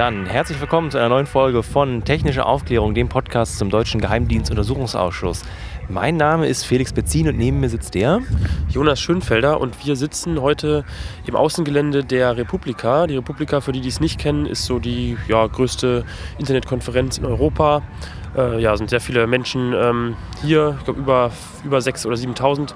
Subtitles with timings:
[0.00, 5.42] Dann herzlich willkommen zu einer neuen Folge von Technische Aufklärung, dem Podcast zum Deutschen Geheimdienstuntersuchungsausschuss.
[5.90, 8.20] Mein Name ist Felix Betzin und neben mir sitzt der
[8.70, 10.86] Jonas Schönfelder und wir sitzen heute
[11.26, 13.06] im Außengelände der Republika.
[13.08, 16.06] Die Republika, für die, die es nicht kennen, ist so die ja, größte
[16.38, 17.82] Internetkonferenz in Europa.
[18.34, 21.30] Äh, ja, sind sehr viele Menschen ähm, hier, ich glaube über,
[21.62, 22.72] über 6.000 oder 7.000.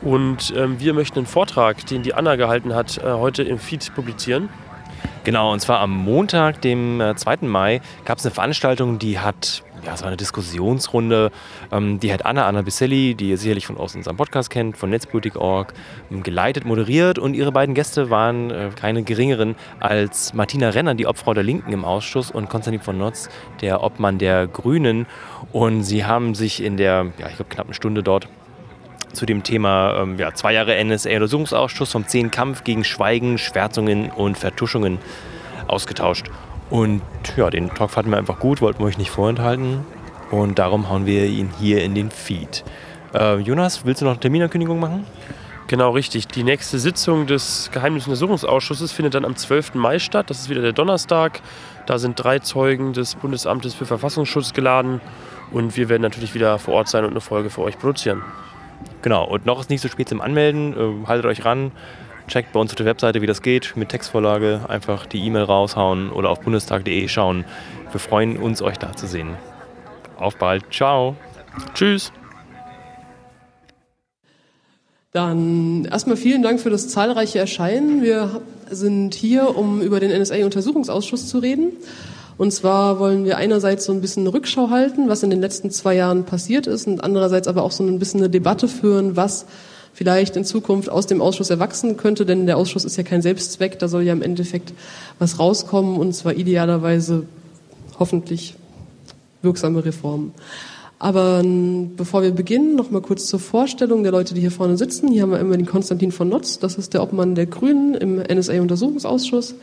[0.00, 3.94] Und ähm, wir möchten einen Vortrag, den die Anna gehalten hat, äh, heute im Feed
[3.94, 4.48] publizieren.
[5.24, 7.32] Genau, und zwar am Montag, dem 2.
[7.34, 11.30] Äh, Mai, gab es eine Veranstaltung, die hat, ja, es war eine Diskussionsrunde,
[11.70, 14.90] ähm, die hat Anna, Anna Biselli, die ihr sicherlich von aus unserem Podcast kennt, von
[14.90, 15.74] Netzpolitik.org,
[16.10, 21.06] ähm, geleitet, moderiert und ihre beiden Gäste waren äh, keine geringeren als Martina Renner, die
[21.06, 23.28] Obfrau der Linken im Ausschuss und Konstantin von Notz,
[23.60, 25.06] der Obmann der Grünen
[25.52, 28.26] und sie haben sich in der, ja, ich glaube, knappen Stunde dort
[29.12, 34.38] zu dem Thema ähm, ja, zwei Jahre NSA-Untersuchungsausschuss vom 10 Kampf gegen Schweigen, Schwärzungen und
[34.38, 34.98] Vertuschungen
[35.68, 36.26] ausgetauscht.
[36.70, 37.02] Und
[37.36, 39.84] ja, den Talk fanden wir einfach gut, wollten wir euch nicht vorenthalten.
[40.30, 42.64] Und darum hauen wir ihn hier in den Feed.
[43.14, 45.06] Äh, Jonas, willst du noch eine Terminankündigung machen?
[45.66, 46.28] Genau, richtig.
[46.28, 49.74] Die nächste Sitzung des Geheimdienstuntersuchungsausschusses findet dann am 12.
[49.74, 50.28] Mai statt.
[50.28, 51.40] Das ist wieder der Donnerstag.
[51.86, 55.00] Da sind drei Zeugen des Bundesamtes für Verfassungsschutz geladen.
[55.50, 58.22] Und wir werden natürlich wieder vor Ort sein und eine Folge für euch produzieren.
[59.02, 61.02] Genau, und noch ist nicht so spät zum Anmelden.
[61.02, 61.72] Äh, haltet euch ran,
[62.28, 64.60] checkt bei uns auf der Webseite, wie das geht, mit Textvorlage.
[64.68, 67.44] Einfach die E-Mail raushauen oder auf bundestag.de schauen.
[67.90, 69.36] Wir freuen uns, euch da zu sehen.
[70.16, 70.72] Auf bald.
[70.72, 71.16] Ciao.
[71.74, 72.12] Tschüss.
[75.12, 78.02] Dann erstmal vielen Dank für das zahlreiche Erscheinen.
[78.02, 81.72] Wir sind hier, um über den NSA-Untersuchungsausschuss zu reden.
[82.38, 85.70] Und zwar wollen wir einerseits so ein bisschen eine Rückschau halten, was in den letzten
[85.70, 89.46] zwei Jahren passiert ist, und andererseits aber auch so ein bisschen eine Debatte führen, was
[89.92, 93.78] vielleicht in Zukunft aus dem Ausschuss erwachsen könnte, denn der Ausschuss ist ja kein Selbstzweck,
[93.78, 94.72] da soll ja im Endeffekt
[95.18, 97.24] was rauskommen und zwar idealerweise
[97.98, 98.54] hoffentlich
[99.42, 100.32] wirksame Reformen.
[100.98, 104.76] Aber ähm, bevor wir beginnen, noch mal kurz zur Vorstellung der Leute, die hier vorne
[104.76, 105.08] sitzen.
[105.08, 108.18] Hier haben wir immer den Konstantin von Notz, das ist der Obmann der Grünen im
[108.18, 109.56] NSA-Untersuchungsausschuss.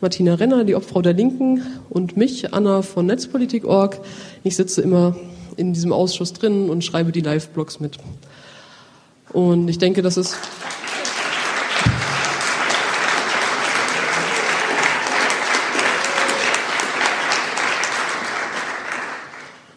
[0.00, 1.60] Martina Renner, die Obfrau der Linken
[1.90, 3.98] und mich, Anna von Netzpolitik.org.
[4.44, 5.16] Ich sitze immer
[5.56, 7.98] in diesem Ausschuss drin und schreibe die Live-Blogs mit.
[9.32, 10.36] Und ich denke, das ist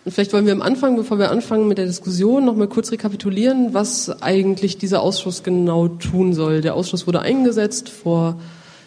[0.03, 2.92] Und vielleicht wollen wir am Anfang, bevor wir anfangen mit der Diskussion, noch mal kurz
[2.92, 6.62] rekapitulieren, was eigentlich dieser Ausschuss genau tun soll.
[6.62, 8.36] Der Ausschuss wurde eingesetzt vor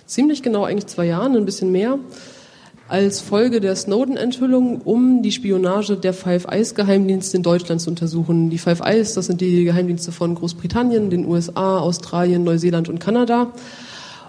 [0.06, 1.98] ziemlich genau eigentlich zwei Jahren, ein bisschen mehr,
[2.88, 8.50] als Folge der Snowden-Enthüllung, um die Spionage der Five Eyes-Geheimdienste in Deutschland zu untersuchen.
[8.50, 13.52] Die Five Eyes, das sind die Geheimdienste von Großbritannien, den USA, Australien, Neuseeland und Kanada.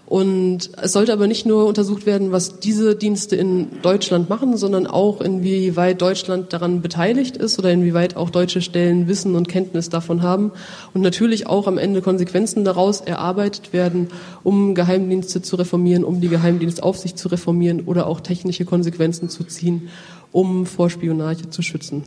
[0.07, 4.85] Und es sollte aber nicht nur untersucht werden, was diese Dienste in Deutschland machen, sondern
[4.85, 10.21] auch inwieweit Deutschland daran beteiligt ist oder inwieweit auch deutsche Stellen Wissen und Kenntnis davon
[10.21, 10.51] haben
[10.93, 14.09] und natürlich auch am Ende Konsequenzen daraus erarbeitet werden,
[14.43, 19.89] um Geheimdienste zu reformieren, um die Geheimdienstaufsicht zu reformieren oder auch technische Konsequenzen zu ziehen,
[20.31, 22.03] um vor Spionage zu schützen.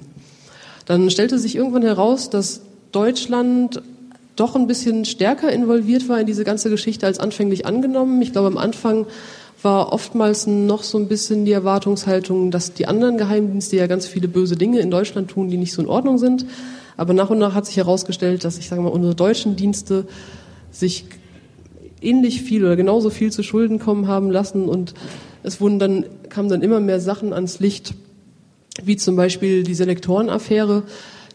[0.86, 3.82] Dann stellte sich irgendwann heraus, dass Deutschland
[4.38, 8.22] doch ein bisschen stärker involviert war in diese ganze Geschichte als anfänglich angenommen.
[8.22, 9.06] Ich glaube, am Anfang
[9.62, 14.28] war oftmals noch so ein bisschen die Erwartungshaltung, dass die anderen Geheimdienste ja ganz viele
[14.28, 16.46] böse Dinge in Deutschland tun, die nicht so in Ordnung sind.
[16.96, 20.06] Aber nach und nach hat sich herausgestellt, dass ich sage mal, unsere deutschen Dienste
[20.70, 21.06] sich
[22.00, 24.94] ähnlich viel oder genauso viel zu Schulden kommen haben lassen und
[25.42, 27.94] es wurden dann, kamen dann immer mehr Sachen ans Licht,
[28.82, 30.84] wie zum Beispiel die Selektorenaffäre,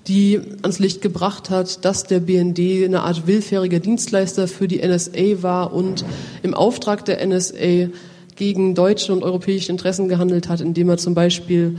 [0.07, 5.41] die ans Licht gebracht hat, dass der BND eine Art willfähriger Dienstleister für die NSA
[5.41, 6.03] war und
[6.41, 7.89] im Auftrag der NSA
[8.35, 11.77] gegen deutsche und europäische Interessen gehandelt hat, indem er zum Beispiel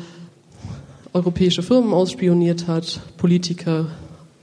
[1.12, 3.86] europäische Firmen ausspioniert hat, Politiker,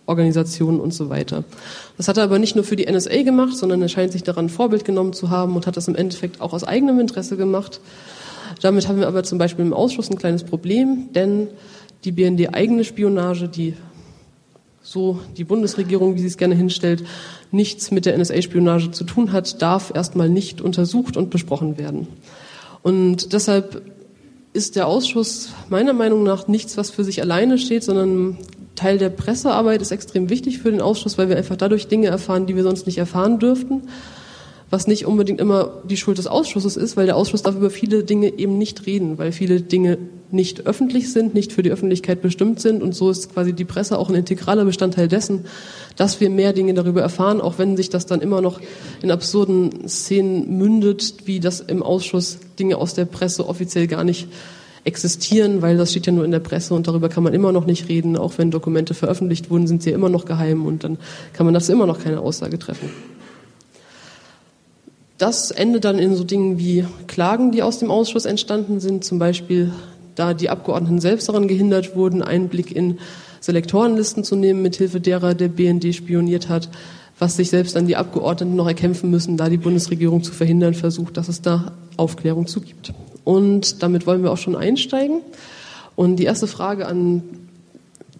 [0.06, 1.44] Organisationen und so weiter.
[1.98, 4.50] Das hat er aber nicht nur für die NSA gemacht, sondern er scheint sich daran
[4.50, 7.80] Vorbild genommen zu haben und hat das im Endeffekt auch aus eigenem Interesse gemacht.
[8.62, 11.48] Damit haben wir aber zum Beispiel im Ausschuss ein kleines Problem, denn
[12.04, 13.76] die BND-eigene Spionage, die
[14.82, 17.04] so die Bundesregierung, wie sie es gerne hinstellt,
[17.52, 22.08] nichts mit der NSA-Spionage zu tun hat, darf erstmal nicht untersucht und besprochen werden.
[22.82, 23.84] Und deshalb
[24.54, 28.38] ist der Ausschuss meiner Meinung nach nichts, was für sich alleine steht, sondern
[28.76, 32.48] Teil der Pressearbeit ist extrem wichtig für den Ausschuss, weil wir einfach dadurch Dinge erfahren,
[32.48, 33.84] die wir sonst nicht erfahren dürften
[34.72, 38.04] was nicht unbedingt immer die Schuld des Ausschusses ist, weil der Ausschuss darf über viele
[38.04, 39.98] Dinge eben nicht reden, weil viele Dinge
[40.32, 44.00] nicht öffentlich sind, nicht für die Öffentlichkeit bestimmt sind und so ist quasi die Presse
[44.00, 45.46] auch ein integraler Bestandteil dessen,
[45.98, 48.62] dass wir mehr Dinge darüber erfahren, auch wenn sich das dann immer noch
[49.02, 54.30] in absurden Szenen mündet, wie das im Ausschuss Dinge aus der Presse offiziell gar nicht
[54.86, 57.66] existieren, weil das steht ja nur in der Presse und darüber kann man immer noch
[57.66, 58.18] nicht reden.
[58.18, 60.98] Auch wenn Dokumente veröffentlicht wurden, sind sie ja immer noch geheim und dann
[61.34, 62.90] kann man dazu immer noch keine Aussage treffen.
[65.22, 69.20] Das endet dann in so Dingen wie Klagen, die aus dem Ausschuss entstanden sind, zum
[69.20, 69.72] Beispiel
[70.16, 72.98] da die Abgeordneten selbst daran gehindert wurden, Einblick in
[73.40, 76.70] Selektorenlisten zu nehmen, mithilfe derer der BND spioniert hat,
[77.20, 81.18] was sich selbst dann die Abgeordneten noch erkämpfen müssen, da die Bundesregierung zu verhindern versucht,
[81.18, 82.92] dass es da Aufklärung zu gibt.
[83.24, 85.22] Und damit wollen wir auch schon einsteigen.
[85.96, 87.22] Und die erste Frage an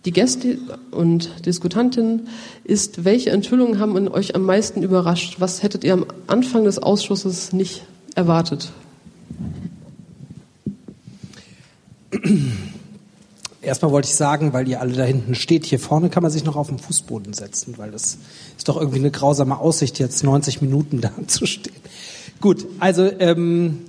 [0.06, 0.58] die Gäste
[0.92, 2.28] und Diskutantinnen
[2.64, 5.36] ist, welche Enthüllungen haben euch am meisten überrascht?
[5.40, 7.84] Was hättet ihr am Anfang des Ausschusses nicht
[8.16, 8.72] erwartet?
[13.62, 16.44] Erstmal wollte ich sagen, weil ihr alle da hinten steht, hier vorne kann man sich
[16.44, 18.18] noch auf den Fußboden setzen, weil das
[18.58, 21.76] ist doch irgendwie eine grausame Aussicht, jetzt 90 Minuten da zu stehen.
[22.40, 23.82] Gut, also ähm,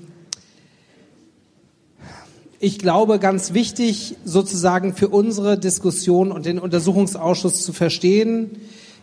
[2.62, 8.52] ich glaube, ganz wichtig sozusagen für unsere Diskussion und den Untersuchungsausschuss zu verstehen,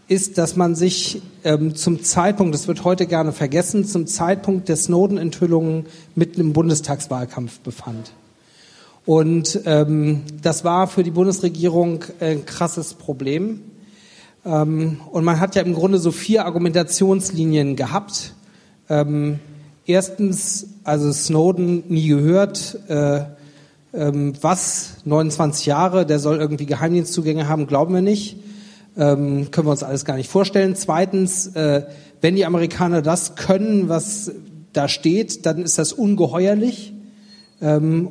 [0.07, 4.77] ist, dass man sich ähm, zum Zeitpunkt, das wird heute gerne vergessen, zum Zeitpunkt der
[4.77, 8.13] Snowden-Enthüllungen mitten im Bundestagswahlkampf befand.
[9.05, 13.59] Und ähm, das war für die Bundesregierung ein krasses Problem.
[14.45, 18.35] Ähm, und man hat ja im Grunde so vier Argumentationslinien gehabt.
[18.87, 19.39] Ähm,
[19.85, 22.79] erstens, also Snowden nie gehört.
[22.87, 23.23] Äh,
[23.93, 28.37] ähm, was 29 Jahre, der soll irgendwie Geheimdienstzugänge haben, glauben wir nicht.
[28.97, 30.75] Ähm, können wir uns alles gar nicht vorstellen.
[30.75, 31.83] Zweitens, äh,
[32.21, 34.31] wenn die Amerikaner das können, was
[34.73, 36.93] da steht, dann ist das ungeheuerlich.
[37.61, 38.09] Ähm,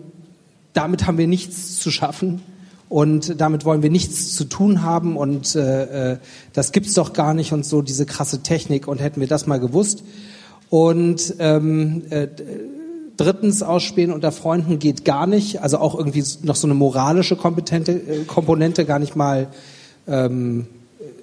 [0.72, 2.40] damit haben wir nichts zu schaffen
[2.88, 6.19] und damit wollen wir nichts zu tun haben und äh, äh,
[6.52, 9.60] das gibt's doch gar nicht und so diese krasse Technik und hätten wir das mal
[9.60, 10.04] gewusst.
[10.70, 12.28] Und ähm, äh,
[13.19, 15.61] Drittens, Ausspähen unter Freunden geht gar nicht.
[15.61, 19.49] Also auch irgendwie noch so eine moralische Kompetente, äh, Komponente, gar nicht mal
[20.06, 20.67] ähm,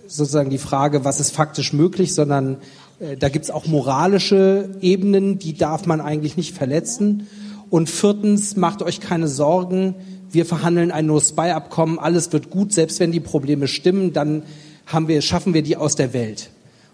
[0.05, 2.57] sozusagen die Frage, was ist faktisch möglich, sondern
[2.99, 7.27] äh, da gibt's auch moralische Ebenen, die darf man eigentlich nicht verletzen.
[7.69, 9.95] Und viertens, macht euch keine Sorgen,
[10.29, 14.43] wir verhandeln ein No-Spy-Abkommen, alles wird gut, selbst wenn die Probleme stimmen, dann
[14.85, 16.49] haben wir, schaffen wir die aus der Welt.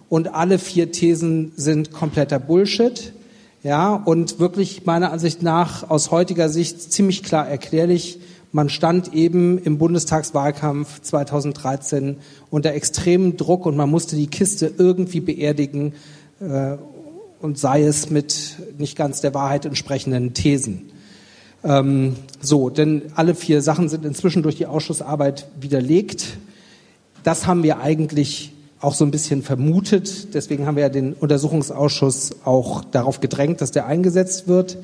[0.10, 3.14] Und alle vier Thesen sind kompletter Bullshit.
[3.64, 8.20] Ja, und wirklich meiner Ansicht nach aus heutiger Sicht ziemlich klar erklärlich,
[8.52, 12.18] man stand eben im Bundestagswahlkampf 2013
[12.50, 15.94] unter extremem Druck und man musste die Kiste irgendwie beerdigen
[16.42, 16.78] äh,
[17.40, 20.92] und sei es mit nicht ganz der Wahrheit entsprechenden Thesen.
[21.64, 26.38] Ähm, so, denn alle vier Sachen sind inzwischen durch die Ausschussarbeit widerlegt.
[27.24, 30.34] Das haben wir eigentlich auch so ein bisschen vermutet.
[30.34, 34.80] Deswegen haben wir ja den Untersuchungsausschuss auch darauf gedrängt, dass der eingesetzt wird.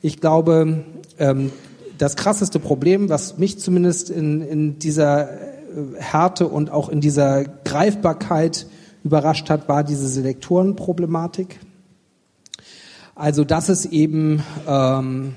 [0.00, 0.84] Ich glaube,
[1.18, 1.50] ähm,
[1.98, 5.36] das krasseste Problem, was mich zumindest in, in dieser äh,
[5.98, 8.66] Härte und auch in dieser Greifbarkeit
[9.02, 11.58] überrascht hat, war diese Selektorenproblematik.
[13.16, 15.34] Also, dass es eben ähm,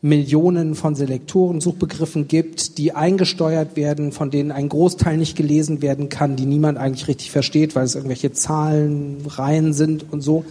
[0.00, 6.08] Millionen von Selektoren, Suchbegriffen gibt, die eingesteuert werden, von denen ein Großteil nicht gelesen werden
[6.08, 10.44] kann, die niemand eigentlich richtig versteht, weil es irgendwelche Zahlenreihen sind und so.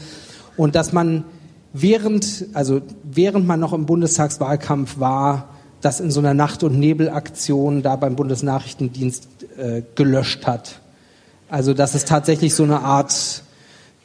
[0.58, 1.24] Und dass man
[1.72, 5.50] während, also während man noch im Bundestagswahlkampf war,
[5.80, 9.28] das in so einer Nacht- und Nebelaktion da beim Bundesnachrichtendienst
[9.58, 10.82] äh, gelöscht hat.
[11.50, 13.44] Also dass es tatsächlich so eine Art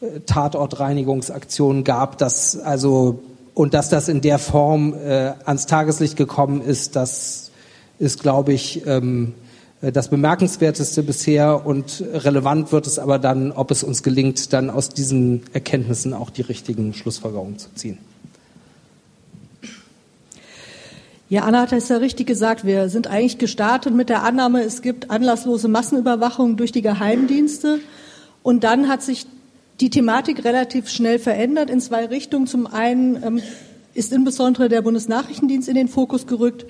[0.00, 3.20] äh, Tatortreinigungsaktion gab, dass also
[3.54, 7.50] und dass das in der Form äh, ans Tageslicht gekommen ist, das
[7.98, 9.34] ist, glaube ich, ähm,
[9.80, 14.90] das Bemerkenswerteste bisher und relevant wird es aber dann, ob es uns gelingt, dann aus
[14.90, 17.98] diesen Erkenntnissen auch die richtigen Schlussfolgerungen zu ziehen.
[21.28, 22.64] Ja, Anna hat es ja richtig gesagt.
[22.64, 27.80] Wir sind eigentlich gestartet mit der Annahme, es gibt anlasslose Massenüberwachung durch die Geheimdienste.
[28.42, 29.26] Und dann hat sich
[29.82, 32.46] die Thematik relativ schnell verändert in zwei Richtungen.
[32.46, 33.42] Zum einen ähm,
[33.94, 36.66] ist insbesondere der Bundesnachrichtendienst in den Fokus gerückt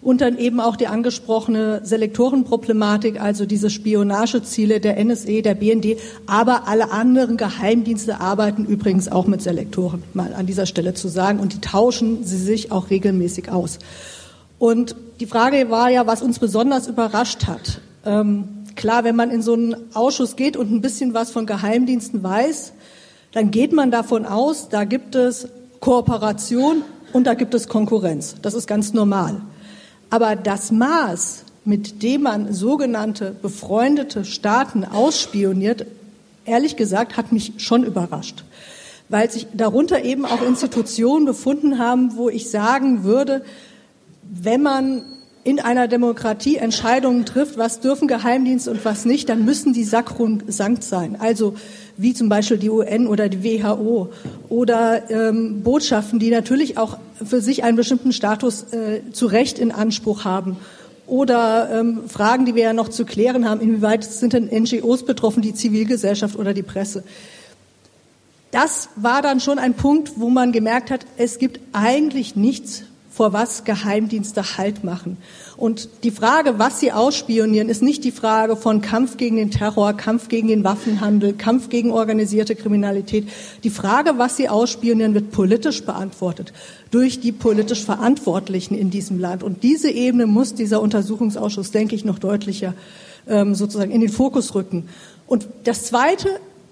[0.00, 6.66] und dann eben auch die angesprochene Selektorenproblematik, also diese Spionageziele der NSE, der BND, aber
[6.66, 11.52] alle anderen Geheimdienste arbeiten übrigens auch mit Selektoren, mal an dieser Stelle zu sagen, und
[11.52, 13.78] die tauschen sie sich auch regelmäßig aus.
[14.58, 17.80] Und die Frage war ja, was uns besonders überrascht hat.
[18.06, 22.22] Ähm, Klar, wenn man in so einen Ausschuss geht und ein bisschen was von Geheimdiensten
[22.22, 22.72] weiß,
[23.32, 25.48] dann geht man davon aus, da gibt es
[25.80, 28.36] Kooperation und da gibt es Konkurrenz.
[28.42, 29.40] Das ist ganz normal.
[30.10, 35.86] Aber das Maß, mit dem man sogenannte befreundete Staaten ausspioniert,
[36.44, 38.44] ehrlich gesagt, hat mich schon überrascht.
[39.08, 43.44] Weil sich darunter eben auch Institutionen befunden haben, wo ich sagen würde,
[44.22, 45.02] wenn man
[45.44, 50.82] in einer Demokratie Entscheidungen trifft, was dürfen Geheimdienste und was nicht, dann müssen die sakrosankt
[50.82, 51.16] sein.
[51.20, 51.54] Also
[51.98, 54.10] wie zum Beispiel die UN oder die WHO
[54.48, 59.70] oder ähm, Botschaften, die natürlich auch für sich einen bestimmten Status äh, zu Recht in
[59.70, 60.56] Anspruch haben.
[61.06, 65.42] Oder ähm, Fragen, die wir ja noch zu klären haben, inwieweit sind denn NGOs betroffen,
[65.42, 67.04] die Zivilgesellschaft oder die Presse.
[68.50, 72.84] Das war dann schon ein Punkt, wo man gemerkt hat, es gibt eigentlich nichts,
[73.14, 75.18] vor was Geheimdienste Halt machen.
[75.56, 79.92] Und die Frage, was sie ausspionieren, ist nicht die Frage von Kampf gegen den Terror,
[79.92, 83.28] Kampf gegen den Waffenhandel, Kampf gegen organisierte Kriminalität.
[83.62, 86.52] Die Frage, was sie ausspionieren, wird politisch beantwortet
[86.90, 89.44] durch die politisch Verantwortlichen in diesem Land.
[89.44, 92.74] Und diese Ebene muss dieser Untersuchungsausschuss, denke ich, noch deutlicher
[93.28, 94.88] ähm, sozusagen in den Fokus rücken.
[95.28, 96.28] Und das Zweite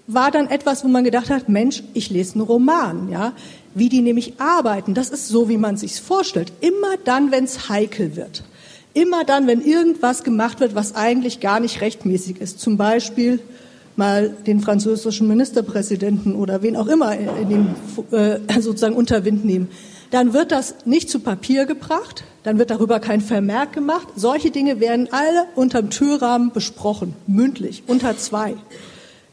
[0.07, 3.33] war dann etwas, wo man gedacht hat, Mensch, ich lese einen Roman, ja.
[3.75, 6.51] Wie die nämlich arbeiten, das ist so, wie man sich's vorstellt.
[6.61, 8.43] Immer dann, wenn es heikel wird.
[8.93, 12.59] Immer dann, wenn irgendwas gemacht wird, was eigentlich gar nicht rechtmäßig ist.
[12.59, 13.39] Zum Beispiel
[13.95, 17.75] mal den französischen Ministerpräsidenten oder wen auch immer in den,
[18.11, 19.69] äh, sozusagen unter Wind nehmen.
[20.11, 24.07] Dann wird das nicht zu Papier gebracht, dann wird darüber kein Vermerk gemacht.
[24.15, 28.55] Solche Dinge werden alle unterm Türrahmen besprochen, mündlich, unter zwei.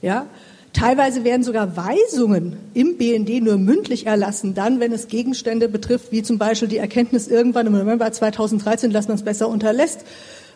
[0.01, 0.27] Ja,
[0.73, 6.23] Teilweise werden sogar Weisungen im BND nur mündlich erlassen, dann, wenn es Gegenstände betrifft, wie
[6.23, 10.05] zum Beispiel die Erkenntnis irgendwann im November 2013, dass man es besser unterlässt,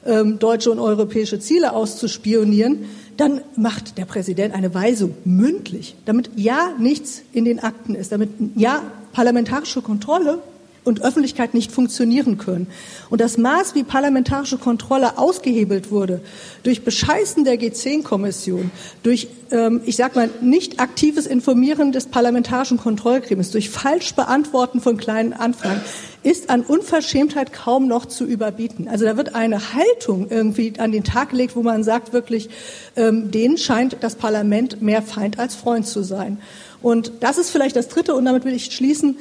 [0.06, 2.84] ähm, deutsche und europäische Ziele auszuspionieren,
[3.16, 8.30] dann macht der Präsident eine Weisung mündlich, damit ja nichts in den Akten ist, damit
[8.54, 10.38] ja parlamentarische Kontrolle
[10.84, 12.66] und Öffentlichkeit nicht funktionieren können.
[13.10, 16.20] Und das Maß, wie parlamentarische Kontrolle ausgehebelt wurde,
[16.62, 18.70] durch Bescheißen der G10-Kommission,
[19.02, 24.96] durch, ähm, ich sag mal, nicht aktives Informieren des parlamentarischen Kontrollgremiums, durch falsch Beantworten von
[24.96, 25.80] kleinen Anfragen,
[26.22, 28.88] ist an Unverschämtheit kaum noch zu überbieten.
[28.88, 32.48] Also da wird eine Haltung irgendwie an den Tag gelegt, wo man sagt wirklich,
[32.96, 36.38] ähm, denen scheint das Parlament mehr Feind als Freund zu sein.
[36.82, 39.16] Und das ist vielleicht das Dritte, und damit will ich schließen,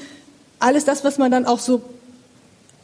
[0.63, 1.82] alles das, was man dann auch so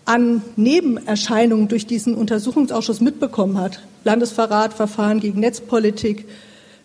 [0.06, 3.80] an Nebenerscheinungen durch diesen Untersuchungsausschuss mitbekommen hat.
[4.04, 6.26] Landesverrat, Verfahren gegen Netzpolitik.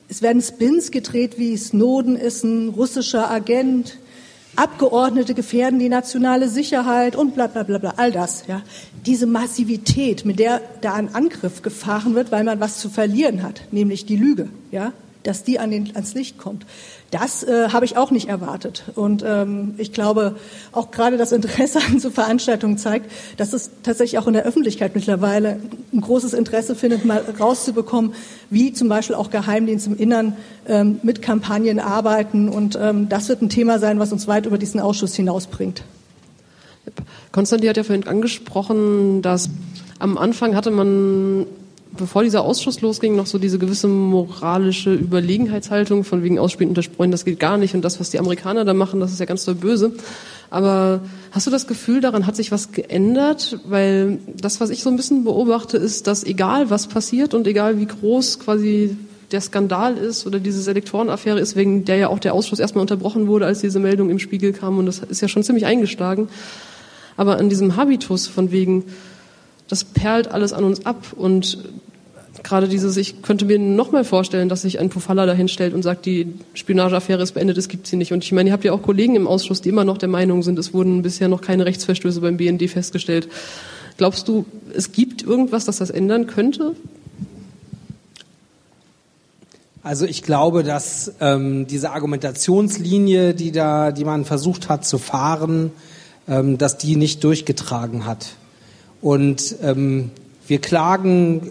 [0.08, 3.98] Es werden Spins gedreht, wie Snowden ist ein russischer Agent.
[4.56, 8.44] Abgeordnete gefährden die nationale Sicherheit und bla bla bla bla, all das.
[8.46, 8.62] Ja.
[9.04, 13.62] Diese Massivität, mit der da ein Angriff gefahren wird, weil man was zu verlieren hat,
[13.72, 14.92] nämlich die Lüge, ja,
[15.24, 16.64] dass die an den, ans Licht kommt.
[17.10, 18.84] Das äh, habe ich auch nicht erwartet.
[18.94, 20.36] Und ähm, ich glaube,
[20.72, 24.94] auch gerade das Interesse an so Veranstaltungen zeigt, dass es tatsächlich auch in der Öffentlichkeit
[24.94, 25.60] mittlerweile
[25.92, 28.14] ein großes Interesse findet, mal rauszubekommen,
[28.50, 32.48] wie zum Beispiel auch Geheimdienste im Innern ähm, mit Kampagnen arbeiten.
[32.48, 35.82] Und ähm, das wird ein Thema sein, was uns weit über diesen Ausschuss hinausbringt.
[37.32, 39.48] Konstantin hat ja vorhin angesprochen, dass
[39.98, 41.46] am Anfang hatte man
[41.96, 47.10] bevor dieser Ausschuss losging, noch so diese gewisse moralische Überlegenheitshaltung von wegen Ausspielen unter Spreuchen,
[47.10, 49.44] das geht gar nicht und das, was die Amerikaner da machen, das ist ja ganz
[49.44, 49.92] doll böse.
[50.50, 51.00] Aber
[51.32, 53.58] hast du das Gefühl, daran hat sich was geändert?
[53.66, 57.78] Weil das, was ich so ein bisschen beobachte, ist, dass egal was passiert und egal
[57.78, 58.96] wie groß quasi
[59.32, 63.26] der Skandal ist oder diese Selektorenaffäre ist, wegen der ja auch der Ausschuss erstmal unterbrochen
[63.26, 66.28] wurde, als diese Meldung im Spiegel kam und das ist ja schon ziemlich eingeschlagen.
[67.16, 68.84] Aber an diesem Habitus von wegen,
[69.68, 71.58] das perlt alles an uns ab und
[72.42, 76.06] gerade dieses, ich könnte mir noch mal vorstellen, dass sich ein Pofalla dahinstellt und sagt,
[76.06, 78.12] die Spionageaffäre ist beendet, es gibt sie nicht.
[78.12, 80.42] Und ich meine, ihr habt ja auch Kollegen im Ausschuss, die immer noch der Meinung
[80.42, 83.28] sind, es wurden bisher noch keine Rechtsverstöße beim BND festgestellt.
[83.96, 86.74] Glaubst du, es gibt irgendwas, das das ändern könnte?
[89.84, 95.72] Also ich glaube, dass ähm, diese Argumentationslinie, die da, die man versucht hat zu fahren,
[96.26, 98.36] ähm, dass die nicht durchgetragen hat.
[99.02, 100.10] Und ähm,
[100.48, 101.50] wir klagen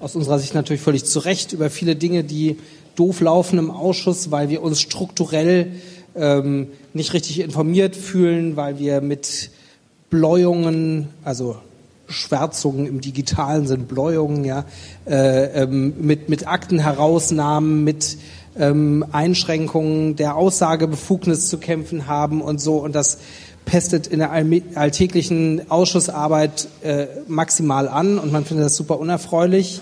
[0.00, 2.56] aus unserer Sicht natürlich völlig zu Recht über viele Dinge, die
[2.96, 5.72] doof laufen im Ausschuss, weil wir uns strukturell
[6.16, 9.50] ähm, nicht richtig informiert fühlen, weil wir mit
[10.08, 11.56] Bläuungen, also
[12.08, 14.64] Schwärzungen im Digitalen sind Bläuungen, ja,
[15.06, 18.16] äh, ähm, mit, mit Aktenherausnahmen, mit
[18.58, 22.78] ähm, Einschränkungen der Aussagebefugnis zu kämpfen haben und so.
[22.78, 23.18] Und das
[23.64, 29.80] pestet in der alltäglichen Ausschussarbeit äh, maximal an und man findet das super unerfreulich.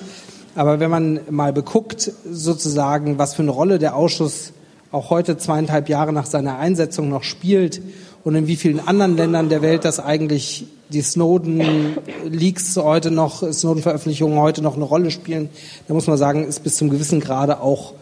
[0.54, 4.52] Aber wenn man mal beguckt, sozusagen, was für eine Rolle der Ausschuss
[4.90, 7.80] auch heute zweieinhalb Jahre nach seiner Einsetzung noch spielt
[8.25, 14.38] und in wie vielen anderen Ländern der Welt das eigentlich die Snowden-Leaks heute noch, Snowden-Veröffentlichungen
[14.38, 15.50] heute noch eine Rolle spielen,
[15.87, 17.94] da muss man sagen, ist bis zum gewissen Grade auch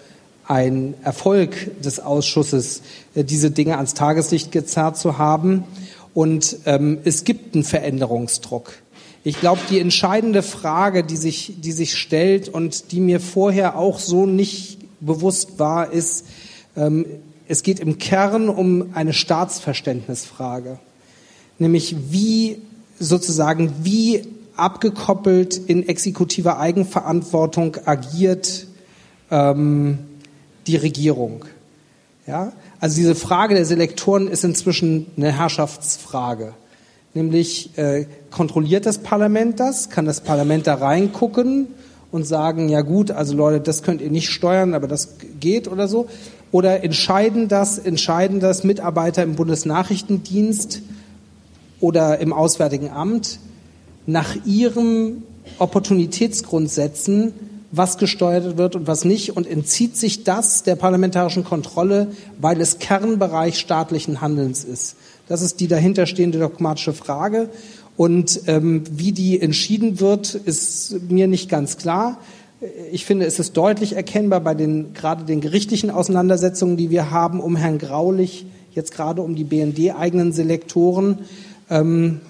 [0.49, 2.83] ein Erfolg des Ausschusses,
[3.15, 5.65] äh, diese Dinge ans Tageslicht gezerrt zu haben.
[6.15, 8.73] Und ähm, es gibt einen Veränderungsdruck.
[9.25, 13.99] Ich glaube, die entscheidende Frage, die sich, die sich stellt und die mir vorher auch
[13.99, 16.27] so nicht bewusst war, ist,
[16.77, 17.07] ähm,
[17.49, 20.79] es geht im Kern um eine Staatsverständnisfrage.
[21.59, 22.59] Nämlich wie
[22.99, 24.23] sozusagen, wie
[24.57, 28.67] abgekoppelt in exekutiver Eigenverantwortung agiert
[29.31, 29.99] ähm,
[30.67, 31.45] die Regierung.
[32.27, 32.53] Ja?
[32.81, 36.55] Also diese Frage der Selektoren ist inzwischen eine Herrschaftsfrage.
[37.15, 39.89] Nämlich, äh, kontrolliert das Parlament das?
[39.89, 41.69] Kann das Parlament da reingucken
[42.13, 45.89] und sagen, ja gut, also Leute, das könnt ihr nicht steuern, aber das geht oder
[45.89, 46.09] so?
[46.53, 50.83] Oder entscheiden das, entscheiden das Mitarbeiter im Bundesnachrichtendienst
[51.81, 53.39] oder im Auswärtigen Amt
[54.07, 55.25] nach ihren
[55.59, 57.33] Opportunitätsgrundsätzen,
[57.77, 62.09] was gesteuert wird und was nicht und entzieht sich das der parlamentarischen Kontrolle,
[62.41, 64.97] weil es Kernbereich staatlichen Handelns ist.
[65.29, 67.51] Das ist die dahinterstehende dogmatische Frage.
[67.97, 72.19] Und ähm, wie die entschieden wird, ist mir nicht ganz klar.
[72.93, 77.41] Ich finde, es ist deutlich erkennbar bei den gerade den gerichtlichen Auseinandersetzungen, die wir haben
[77.41, 81.19] um Herrn Graulich, jetzt gerade um die BND-eigenen Selektoren,
[81.71, 82.21] ähm,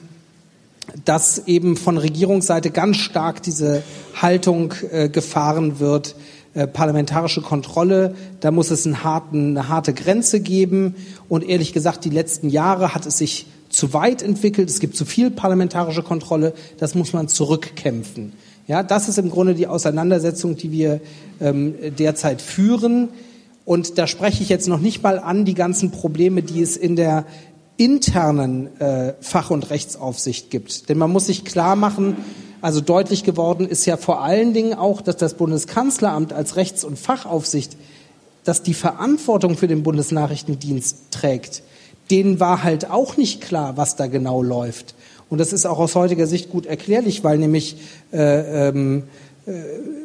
[1.05, 3.83] dass eben von Regierungsseite ganz stark diese
[4.15, 6.17] Haltung äh, gefahren wird,
[6.55, 10.95] äh, parlamentarische Kontrolle, da muss es einen harten, eine harte Grenze geben.
[11.29, 15.05] Und ehrlich gesagt, die letzten Jahre hat es sich zu weit entwickelt, es gibt zu
[15.05, 18.33] viel parlamentarische Kontrolle, das muss man zurückkämpfen.
[18.69, 21.01] Ja, das ist im Grunde die Auseinandersetzung, die wir
[21.41, 23.11] ähm, derzeit führen.
[23.65, 26.97] Und da spreche ich jetzt noch nicht mal an die ganzen Probleme, die es in
[26.97, 27.27] der
[27.77, 30.89] internen äh, Fach- und Rechtsaufsicht gibt.
[30.89, 32.17] Denn man muss sich klar machen,
[32.63, 36.99] also deutlich geworden ist ja vor allen Dingen auch, dass das Bundeskanzleramt als Rechts- und
[36.99, 37.77] Fachaufsicht,
[38.45, 41.63] dass die Verantwortung für den Bundesnachrichtendienst trägt,
[42.11, 44.95] denen war halt auch nicht klar, was da genau läuft.
[45.29, 47.77] Und das ist auch aus heutiger Sicht gut erklärlich, weil nämlich
[48.13, 49.03] äh, ähm, äh,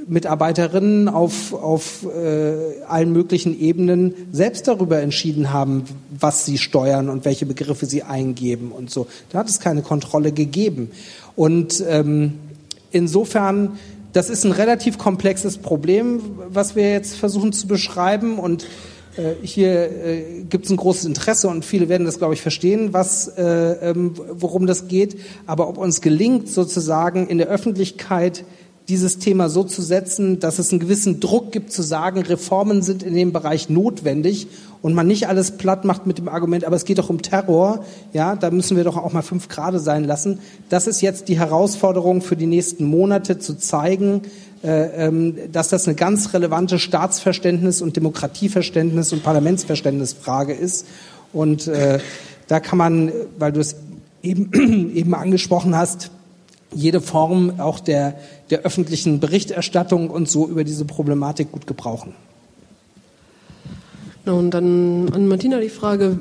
[0.07, 7.25] Mitarbeiterinnen auf, auf äh, allen möglichen Ebenen selbst darüber entschieden haben, was sie steuern und
[7.25, 9.07] welche Begriffe sie eingeben und so.
[9.31, 10.91] Da hat es keine Kontrolle gegeben.
[11.35, 12.33] Und ähm,
[12.91, 13.79] insofern,
[14.13, 18.37] das ist ein relativ komplexes Problem, was wir jetzt versuchen zu beschreiben.
[18.37, 18.67] Und
[19.17, 22.93] äh, hier äh, gibt es ein großes Interesse und viele werden das, glaube ich, verstehen,
[22.93, 25.19] was, äh, ähm, worum das geht.
[25.47, 28.45] Aber ob uns gelingt, sozusagen in der Öffentlichkeit
[28.89, 33.03] dieses Thema so zu setzen, dass es einen gewissen Druck gibt zu sagen, Reformen sind
[33.03, 34.47] in dem Bereich notwendig
[34.81, 37.85] und man nicht alles platt macht mit dem Argument, aber es geht doch um Terror,
[38.13, 40.39] ja, da müssen wir doch auch mal fünf Grade sein lassen.
[40.69, 44.23] Das ist jetzt die Herausforderung für die nächsten Monate zu zeigen,
[44.63, 50.85] äh, ähm, dass das eine ganz relevante Staatsverständnis und Demokratieverständnis und Parlamentsverständnisfrage ist.
[51.33, 51.99] Und äh,
[52.47, 53.75] da kann man, weil du es
[54.23, 56.11] eben, eben angesprochen hast,
[56.73, 58.15] jede Form auch der,
[58.49, 62.13] der öffentlichen Berichterstattung und so über diese Problematik gut gebrauchen.
[64.25, 66.19] Und dann an Martina die Frage,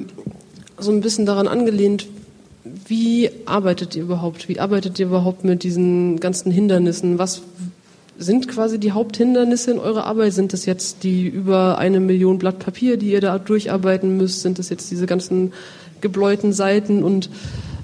[0.79, 2.07] so ein bisschen daran angelehnt,
[2.87, 4.49] wie arbeitet ihr überhaupt?
[4.49, 7.19] Wie arbeitet ihr überhaupt mit diesen ganzen Hindernissen?
[7.19, 7.43] Was
[8.19, 10.33] sind quasi die Haupthindernisse in eurer Arbeit?
[10.33, 14.43] Sind das jetzt die über eine Million Blatt Papier, die ihr da durcharbeiten müsst?
[14.43, 15.53] Sind das jetzt diese ganzen
[16.01, 17.03] gebläuten Seiten?
[17.03, 17.31] Und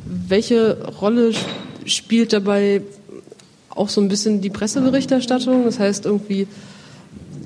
[0.04, 1.32] welche Rolle
[1.86, 2.82] spielt dabei
[3.70, 5.64] auch so ein bisschen die Presseberichterstattung?
[5.64, 6.46] Das heißt irgendwie,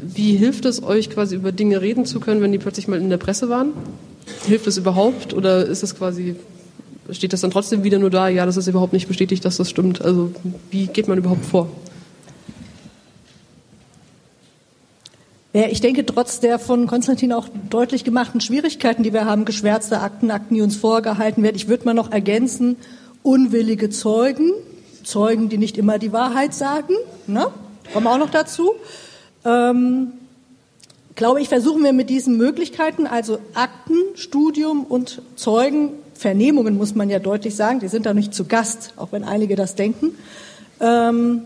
[0.02, 3.10] wie hilft es euch quasi über Dinge reden zu können, wenn die plötzlich mal in
[3.10, 3.72] der Presse waren?
[4.46, 6.36] Hilft es überhaupt oder ist es quasi
[7.14, 9.68] steht das dann trotzdem wieder nur da, ja, das ist überhaupt nicht bestätigt, dass das
[9.68, 10.00] stimmt.
[10.02, 10.32] Also
[10.70, 11.68] wie geht man überhaupt vor?
[15.52, 20.00] Ja, ich denke, trotz der von Konstantin auch deutlich gemachten Schwierigkeiten, die wir haben, geschwärzte
[20.00, 22.76] Akten, Akten, die uns vorgehalten werden, ich würde mal noch ergänzen,
[23.22, 24.52] unwillige Zeugen,
[25.04, 26.94] Zeugen, die nicht immer die Wahrheit sagen,
[27.26, 27.48] ne?
[27.92, 28.72] kommen auch noch dazu.
[29.44, 30.12] Ähm,
[31.14, 37.08] glaube ich, versuchen wir mit diesen Möglichkeiten, also Akten, Studium und Zeugen, Vernehmungen muss man
[37.08, 40.14] ja deutlich sagen, die sind da nicht zu Gast, auch wenn einige das denken,
[40.80, 41.42] ähm,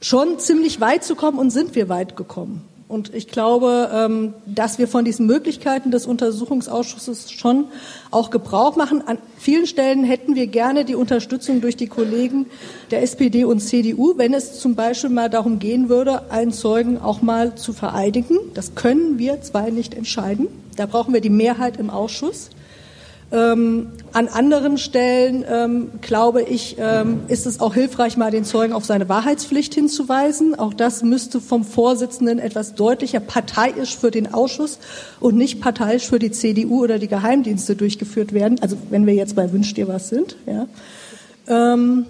[0.00, 2.62] schon ziemlich weit zu kommen und sind wir weit gekommen.
[2.86, 7.64] Und ich glaube, ähm, dass wir von diesen Möglichkeiten des Untersuchungsausschusses schon
[8.10, 9.02] auch Gebrauch machen.
[9.06, 12.46] An vielen Stellen hätten wir gerne die Unterstützung durch die Kollegen
[12.90, 17.22] der SPD und CDU, wenn es zum Beispiel mal darum gehen würde, einen Zeugen auch
[17.22, 18.36] mal zu vereidigen.
[18.52, 20.48] Das können wir zwei nicht entscheiden.
[20.76, 22.50] Da brauchen wir die Mehrheit im Ausschuss.
[23.34, 28.72] Ähm, an anderen Stellen, ähm, glaube ich, ähm, ist es auch hilfreich, mal den Zeugen
[28.72, 30.56] auf seine Wahrheitspflicht hinzuweisen.
[30.56, 34.78] Auch das müsste vom Vorsitzenden etwas deutlicher parteiisch für den Ausschuss
[35.18, 38.60] und nicht parteiisch für die CDU oder die Geheimdienste durchgeführt werden.
[38.60, 40.36] Also wenn wir jetzt bei Wünsch dir was sind.
[40.46, 40.68] Ja.
[41.48, 42.06] Ähm,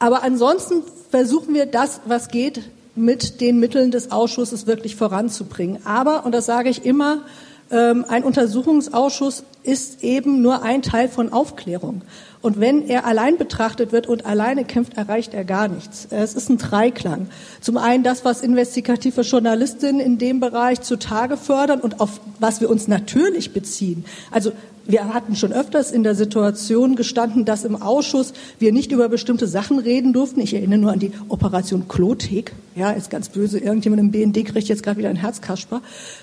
[0.00, 2.62] aber ansonsten versuchen wir das, was geht,
[2.96, 5.86] mit den Mitteln des Ausschusses wirklich voranzubringen.
[5.86, 7.22] Aber, und das sage ich immer,
[7.68, 12.02] ein Untersuchungsausschuss ist eben nur ein Teil von Aufklärung.
[12.40, 16.06] Und wenn er allein betrachtet wird und alleine kämpft, erreicht er gar nichts.
[16.10, 17.28] Es ist ein Dreiklang.
[17.60, 22.70] Zum einen das, was investigative Journalistinnen in dem Bereich zutage fördern und auf was wir
[22.70, 24.04] uns natürlich beziehen.
[24.30, 24.52] Also
[24.88, 29.46] wir hatten schon öfters in der Situation gestanden, dass im Ausschuss wir nicht über bestimmte
[29.46, 30.40] Sachen reden durften.
[30.40, 32.52] Ich erinnere nur an die Operation Klotek.
[32.74, 33.58] Ja, ist ganz böse.
[33.58, 35.80] Irgendjemand im BND kriegt jetzt gerade wieder ein Herzkasper.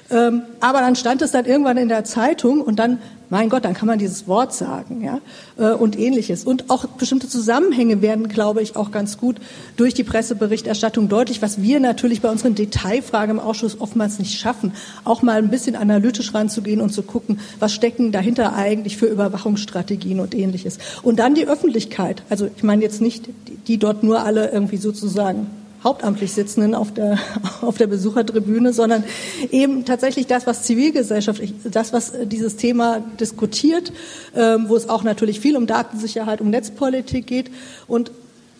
[0.09, 2.99] Ähm, aber dann stand es dann irgendwann in der Zeitung und dann
[3.33, 5.19] mein Gott, dann kann man dieses Wort sagen, ja,
[5.57, 6.43] äh, und ähnliches.
[6.43, 9.37] Und auch bestimmte Zusammenhänge werden, glaube ich, auch ganz gut
[9.75, 14.73] durch die Presseberichterstattung deutlich, was wir natürlich bei unseren Detailfragen im Ausschuss oftmals nicht schaffen,
[15.03, 20.19] auch mal ein bisschen analytisch ranzugehen und zu gucken, was stecken dahinter eigentlich für Überwachungsstrategien
[20.19, 20.77] und ähnliches.
[21.01, 22.21] Und dann die Öffentlichkeit.
[22.29, 23.29] Also ich meine jetzt nicht,
[23.65, 25.47] die dort nur alle irgendwie sozusagen
[25.83, 27.19] hauptamtlich Sitzenden auf der,
[27.61, 29.03] auf der Besuchertribüne, sondern
[29.51, 33.91] eben tatsächlich das, was zivilgesellschaftlich, das, was dieses Thema diskutiert,
[34.35, 37.51] ähm, wo es auch natürlich viel um Datensicherheit, um Netzpolitik geht.
[37.87, 38.11] Und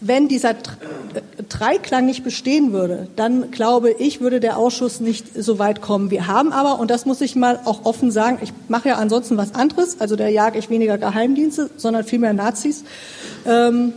[0.06, 0.56] wenn dieser
[1.48, 6.12] Dreiklang nicht bestehen würde, dann glaube ich, würde der Ausschuss nicht so weit kommen.
[6.12, 9.38] Wir haben aber, und das muss ich mal auch offen sagen, ich mache ja ansonsten
[9.38, 12.84] was anderes, also da jage ich weniger Geheimdienste, sondern vielmehr Nazis.
[13.46, 13.94] Ähm,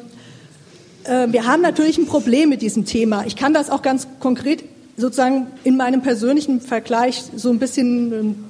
[1.08, 3.24] äh, wir haben natürlich ein Problem mit diesem Thema.
[3.26, 4.64] Ich kann das auch ganz konkret
[4.96, 8.44] sozusagen in meinem persönlichen Vergleich so ein bisschen ähm,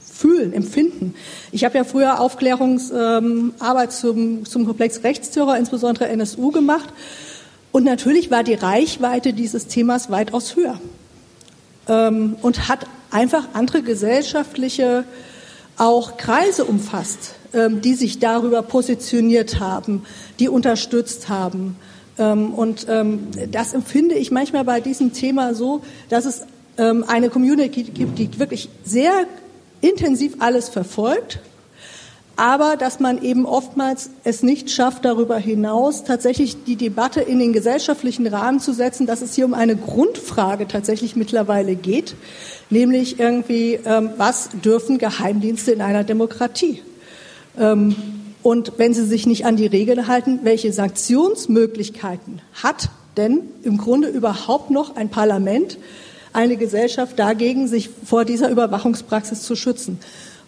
[0.00, 1.14] fühlen, empfinden.
[1.52, 6.88] Ich habe ja früher Aufklärungsarbeit zum, zum Komplex Rechtsterror, insbesondere NSU, gemacht.
[7.70, 10.80] Und natürlich war die Reichweite dieses Themas weitaus höher
[11.86, 15.04] ähm, und hat einfach andere gesellschaftliche
[15.76, 17.37] auch Kreise umfasst.
[17.54, 20.02] Ähm, die sich darüber positioniert haben,
[20.38, 21.76] die unterstützt haben.
[22.18, 25.80] Ähm, und ähm, das empfinde ich manchmal bei diesem Thema so,
[26.10, 26.42] dass es
[26.80, 29.26] eine Community gibt, die wirklich sehr
[29.80, 31.40] intensiv alles verfolgt,
[32.36, 37.52] aber dass man eben oftmals es nicht schafft, darüber hinaus tatsächlich die Debatte in den
[37.52, 42.14] gesellschaftlichen Rahmen zu setzen, dass es hier um eine Grundfrage tatsächlich mittlerweile geht,
[42.70, 43.80] nämlich irgendwie,
[44.16, 46.80] was dürfen Geheimdienste in einer Demokratie?
[47.58, 47.96] Ähm,
[48.42, 54.08] und wenn sie sich nicht an die Regeln halten, welche Sanktionsmöglichkeiten hat denn im Grunde
[54.08, 55.76] überhaupt noch ein Parlament,
[56.32, 59.98] eine Gesellschaft dagegen, sich vor dieser Überwachungspraxis zu schützen?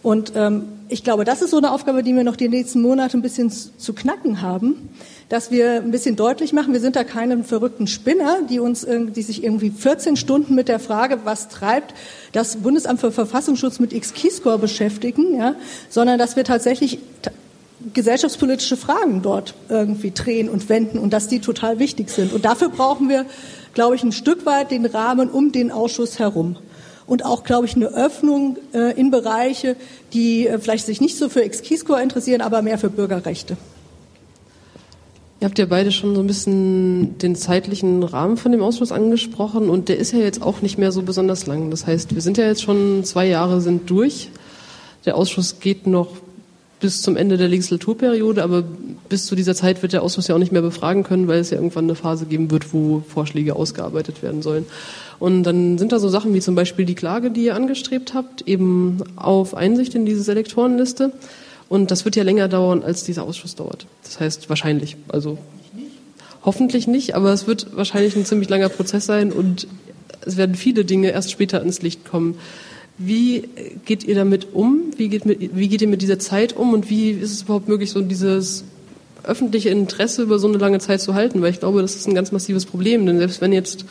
[0.02, 3.18] Und ähm, ich glaube, das ist so eine Aufgabe, die wir noch die nächsten Monate
[3.18, 4.88] ein bisschen zu knacken haben,
[5.28, 9.22] dass wir ein bisschen deutlich machen, wir sind da keine verrückten Spinner, die uns, die
[9.22, 11.94] sich irgendwie 14 Stunden mit der Frage, was treibt
[12.32, 15.54] das Bundesamt für Verfassungsschutz mit X-Keyscore beschäftigen, ja,
[15.88, 16.98] sondern dass wir tatsächlich
[17.94, 22.32] gesellschaftspolitische Fragen dort irgendwie drehen und wenden und dass die total wichtig sind.
[22.32, 23.24] Und dafür brauchen wir,
[23.74, 26.56] glaube ich, ein Stück weit den Rahmen um den Ausschuss herum
[27.10, 29.74] und auch, glaube ich, eine Öffnung äh, in Bereiche,
[30.12, 33.56] die äh, vielleicht sich nicht so für Ex-Keyscore interessieren, aber mehr für Bürgerrechte.
[35.40, 39.70] Ihr habt ja beide schon so ein bisschen den zeitlichen Rahmen von dem Ausschuss angesprochen
[39.70, 41.70] und der ist ja jetzt auch nicht mehr so besonders lang.
[41.72, 44.30] Das heißt, wir sind ja jetzt schon zwei Jahre sind durch.
[45.04, 46.12] Der Ausschuss geht noch
[46.78, 48.62] bis zum Ende der Legislaturperiode, aber
[49.08, 51.50] bis zu dieser Zeit wird der Ausschuss ja auch nicht mehr befragen können, weil es
[51.50, 54.66] ja irgendwann eine Phase geben wird, wo Vorschläge ausgearbeitet werden sollen.
[55.20, 58.48] Und dann sind da so Sachen wie zum Beispiel die Klage, die ihr angestrebt habt,
[58.48, 61.12] eben auf Einsicht in diese Selektorenliste.
[61.68, 63.86] Und das wird ja länger dauern, als dieser Ausschuss dauert.
[64.02, 65.38] Das heißt wahrscheinlich, also
[66.42, 69.68] hoffentlich nicht, aber es wird wahrscheinlich ein ziemlich langer Prozess sein und
[70.24, 72.38] es werden viele Dinge erst später ins Licht kommen.
[72.96, 73.48] Wie
[73.84, 74.84] geht ihr damit um?
[74.96, 77.68] Wie geht, mit, wie geht ihr mit dieser Zeit um und wie ist es überhaupt
[77.68, 78.64] möglich, so dieses
[79.22, 81.42] öffentliche Interesse über so eine lange Zeit zu halten?
[81.42, 83.84] Weil ich glaube, das ist ein ganz massives Problem, denn selbst wenn jetzt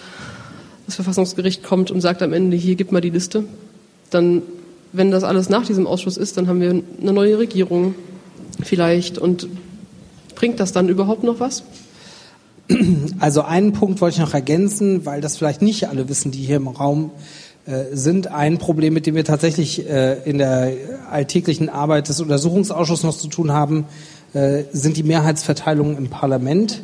[0.90, 3.44] das Verfassungsgericht kommt und sagt am Ende, hier gib mal die Liste,
[4.10, 4.42] dann,
[4.92, 7.96] wenn das alles nach diesem Ausschuss ist, dann haben wir eine neue Regierung
[8.62, 9.48] vielleicht und
[10.36, 11.64] bringt das dann überhaupt noch was?
[13.20, 16.58] Also einen Punkt wollte ich noch ergänzen, weil das vielleicht nicht alle wissen, die hier
[16.58, 17.12] im Raum
[17.66, 18.28] äh, sind.
[18.28, 20.72] Ein Problem, mit dem wir tatsächlich äh, in der
[21.12, 23.86] alltäglichen Arbeit des Untersuchungsausschusses noch zu tun haben,
[24.34, 26.82] äh, sind die Mehrheitsverteilungen im Parlament.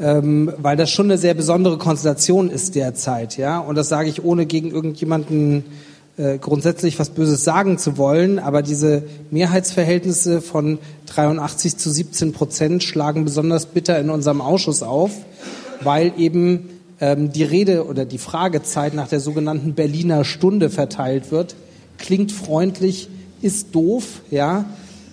[0.00, 3.58] Ähm, weil das schon eine sehr besondere Konstellation ist derzeit, ja.
[3.58, 5.64] Und das sage ich ohne gegen irgendjemanden
[6.18, 12.82] äh, grundsätzlich was Böses sagen zu wollen, aber diese Mehrheitsverhältnisse von 83 zu 17 Prozent
[12.82, 15.12] schlagen besonders bitter in unserem Ausschuss auf,
[15.82, 16.68] weil eben
[17.00, 21.54] ähm, die Rede oder die Fragezeit nach der sogenannten Berliner Stunde verteilt wird.
[21.98, 23.08] Klingt freundlich,
[23.40, 24.64] ist doof, ja,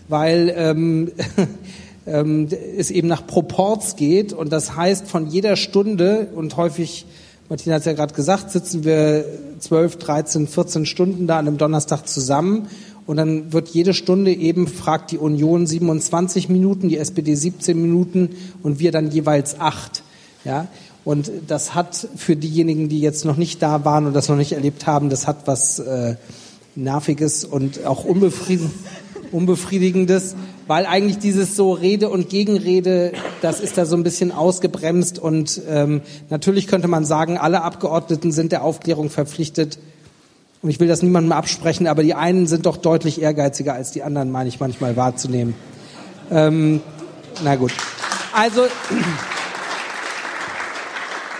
[0.07, 1.11] weil ähm,
[2.05, 7.05] ähm, es eben nach Proports geht und das heißt von jeder Stunde und häufig
[7.49, 9.23] Martina hat es ja gerade gesagt, sitzen wir
[9.59, 12.67] 12, 13, 14 Stunden da an einem Donnerstag zusammen
[13.05, 18.35] und dann wird jede Stunde eben, fragt die Union 27 Minuten, die SPD 17 Minuten
[18.63, 20.01] und wir dann jeweils acht.
[20.43, 20.67] Ja?
[21.03, 24.53] Und das hat für diejenigen, die jetzt noch nicht da waren und das noch nicht
[24.53, 26.15] erlebt haben, das hat was äh,
[26.75, 28.71] Nerviges und auch unbefrieden,
[29.35, 30.35] Unbefriedigendes
[30.67, 35.61] weil eigentlich dieses so Rede und Gegenrede, das ist da so ein bisschen ausgebremst und
[35.69, 39.77] ähm, natürlich könnte man sagen, alle Abgeordneten sind der Aufklärung verpflichtet.
[40.61, 44.01] Und ich will das niemandem absprechen, aber die einen sind doch deutlich ehrgeiziger als die
[44.01, 45.53] anderen, meine ich manchmal wahrzunehmen.
[46.31, 46.81] Ähm,
[47.43, 47.71] na gut.
[48.33, 48.61] Also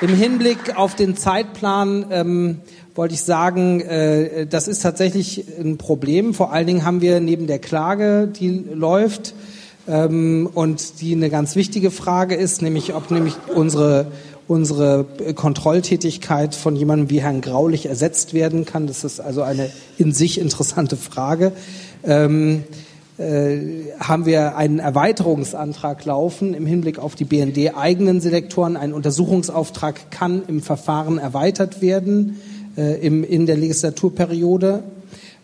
[0.02, 2.60] im Hinblick auf den Zeitplan ähm,
[2.96, 6.34] wollte ich sagen, äh, das ist tatsächlich ein Problem.
[6.34, 9.36] Vor allen Dingen haben wir neben der Klage, die läuft
[9.88, 14.08] ähm, und die eine ganz wichtige Frage ist, nämlich ob nämlich unsere
[14.48, 18.86] unsere Kontrolltätigkeit von jemandem wie Herrn Graulich ersetzt werden kann.
[18.86, 21.52] Das ist also eine in sich interessante Frage.
[22.04, 22.64] Ähm,
[23.18, 23.58] äh,
[24.00, 28.78] haben wir einen Erweiterungsantrag laufen im Hinblick auf die BND eigenen Selektoren.
[28.78, 32.40] Ein Untersuchungsauftrag kann im Verfahren erweitert werden
[32.78, 34.84] äh, im, in der Legislaturperiode.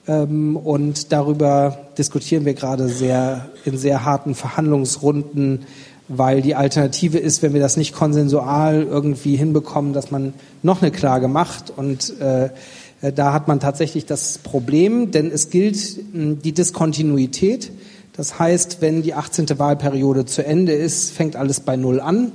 [0.08, 5.66] Ähm, und darüber diskutieren wir gerade sehr in sehr harten Verhandlungsrunden,
[6.08, 10.92] weil die Alternative ist, wenn wir das nicht konsensual irgendwie hinbekommen, dass man noch eine
[10.92, 11.72] Klage macht.
[11.76, 12.50] Und äh,
[13.16, 17.72] da hat man tatsächlich das Problem, denn es gilt die Diskontinuität.
[18.16, 19.58] Das heißt, wenn die 18.
[19.58, 22.32] Wahlperiode zu Ende ist, fängt alles bei Null an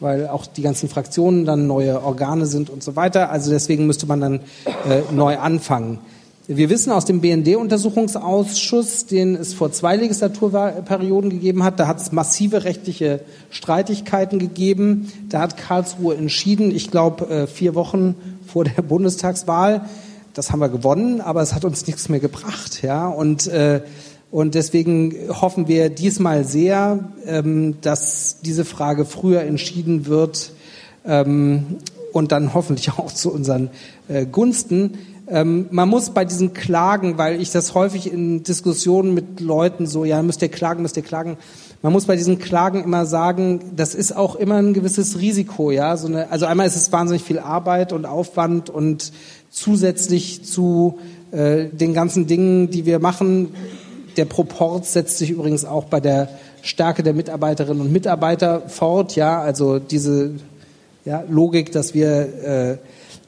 [0.00, 3.30] weil auch die ganzen Fraktionen dann neue Organe sind und so weiter.
[3.30, 4.40] Also deswegen müsste man dann
[4.88, 5.98] äh, neu anfangen.
[6.48, 12.12] Wir wissen aus dem BND-Untersuchungsausschuss, den es vor zwei Legislaturperioden gegeben hat, da hat es
[12.12, 13.18] massive rechtliche
[13.50, 15.10] Streitigkeiten gegeben.
[15.28, 18.14] Da hat Karlsruhe entschieden, ich glaube äh, vier Wochen
[18.46, 19.86] vor der Bundestagswahl,
[20.34, 22.80] das haben wir gewonnen, aber es hat uns nichts mehr gebracht.
[22.82, 23.08] Ja?
[23.08, 23.80] Und äh,
[24.36, 30.52] und deswegen hoffen wir diesmal sehr, ähm, dass diese Frage früher entschieden wird
[31.06, 31.78] ähm,
[32.12, 33.70] und dann hoffentlich auch zu unseren
[34.08, 34.98] äh, Gunsten.
[35.26, 40.04] Ähm, man muss bei diesen Klagen, weil ich das häufig in Diskussionen mit Leuten so,
[40.04, 41.38] ja, müsst ihr klagen, müsst ihr klagen.
[41.80, 45.96] Man muss bei diesen Klagen immer sagen, das ist auch immer ein gewisses Risiko, ja.
[45.96, 49.12] So eine, also einmal ist es wahnsinnig viel Arbeit und Aufwand und
[49.48, 50.98] zusätzlich zu
[51.32, 53.54] äh, den ganzen Dingen, die wir machen,
[54.16, 56.28] der Proport setzt sich übrigens auch bei der
[56.62, 59.16] Stärke der Mitarbeiterinnen und Mitarbeiter fort.
[59.16, 60.32] Ja, also diese
[61.04, 62.08] ja, Logik, dass wir
[62.44, 62.78] äh,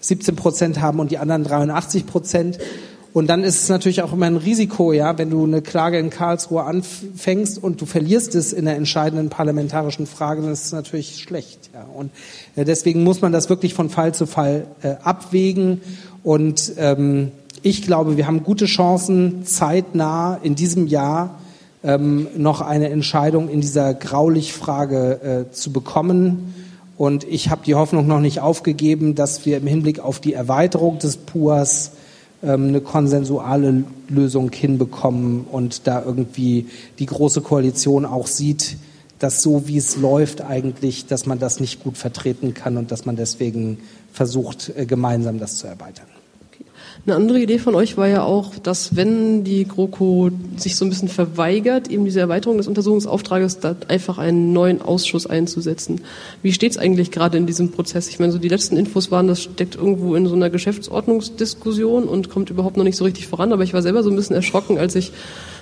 [0.01, 2.59] 17 Prozent haben und die anderen 83 Prozent.
[3.14, 6.11] Und dann ist es natürlich auch immer ein Risiko, ja, wenn du eine Klage in
[6.11, 11.16] Karlsruhe anfängst und du verlierst es in der entscheidenden parlamentarischen Frage, dann ist es natürlich
[11.16, 11.70] schlecht.
[11.72, 11.87] Ja.
[11.94, 12.11] Und
[12.55, 15.81] äh, deswegen muss man das wirklich von Fall zu Fall äh, abwägen.
[16.22, 21.38] Und ähm, ich glaube, wir haben gute Chancen, zeitnah in diesem Jahr
[21.83, 26.55] ähm, noch eine Entscheidung in dieser Graulich-Frage äh, zu bekommen.
[26.97, 30.99] Und ich habe die Hoffnung noch nicht aufgegeben, dass wir im Hinblick auf die Erweiterung
[30.99, 31.92] des PUAS
[32.42, 36.66] ähm, eine konsensuale Lösung hinbekommen und da irgendwie
[36.99, 38.77] die große Koalition auch sieht,
[39.18, 43.07] dass so wie es läuft eigentlich, dass man das nicht gut vertreten kann und dass
[43.07, 43.79] man deswegen
[44.12, 46.07] versucht, äh, gemeinsam das zu erweitern.
[47.06, 50.90] Eine andere Idee von euch war ja auch, dass wenn die GroKo sich so ein
[50.90, 56.02] bisschen verweigert, eben diese Erweiterung des Untersuchungsauftrages, da einfach einen neuen Ausschuss einzusetzen.
[56.42, 58.08] Wie steht es eigentlich gerade in diesem Prozess?
[58.08, 62.28] Ich meine, so die letzten Infos waren, das steckt irgendwo in so einer Geschäftsordnungsdiskussion und
[62.28, 63.52] kommt überhaupt noch nicht so richtig voran.
[63.52, 65.12] Aber ich war selber so ein bisschen erschrocken, als ich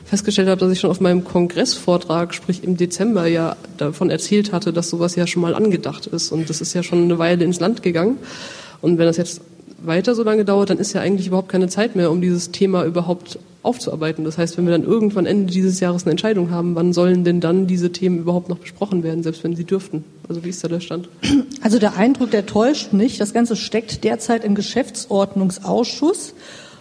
[0.05, 4.73] festgestellt habe, dass ich schon auf meinem Kongressvortrag, sprich im Dezember, ja davon erzählt hatte,
[4.73, 6.33] dass sowas ja schon mal angedacht ist.
[6.33, 8.19] Und das ist ja schon eine Weile ins Land gegangen.
[8.81, 9.41] Und wenn das jetzt
[9.87, 12.85] weiter so lange dauert, dann ist ja eigentlich überhaupt keine Zeit mehr, um dieses Thema
[12.85, 14.25] überhaupt aufzuarbeiten.
[14.25, 17.41] Das heißt, wenn wir dann irgendwann Ende dieses Jahres eine Entscheidung haben, wann sollen denn
[17.41, 20.05] dann diese Themen überhaupt noch besprochen werden, selbst wenn sie dürften?
[20.29, 21.09] Also wie ist da der Stand?
[21.63, 23.21] Also der Eindruck, der täuscht nicht.
[23.21, 26.35] Das Ganze steckt derzeit im Geschäftsordnungsausschuss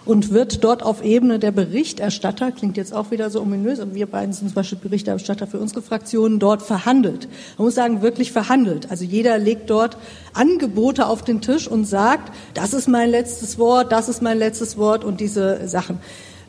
[0.05, 4.05] und wird dort auf Ebene der Berichterstatter, klingt jetzt auch wieder so ominös, aber wir
[4.05, 7.27] beiden sind zum Beispiel Berichterstatter für unsere Fraktionen, dort verhandelt.
[7.57, 8.91] Man muss sagen, wirklich verhandelt.
[8.91, 9.97] Also jeder legt dort
[10.33, 14.77] Angebote auf den Tisch und sagt, das ist mein letztes Wort, das ist mein letztes
[14.77, 15.99] Wort und diese Sachen.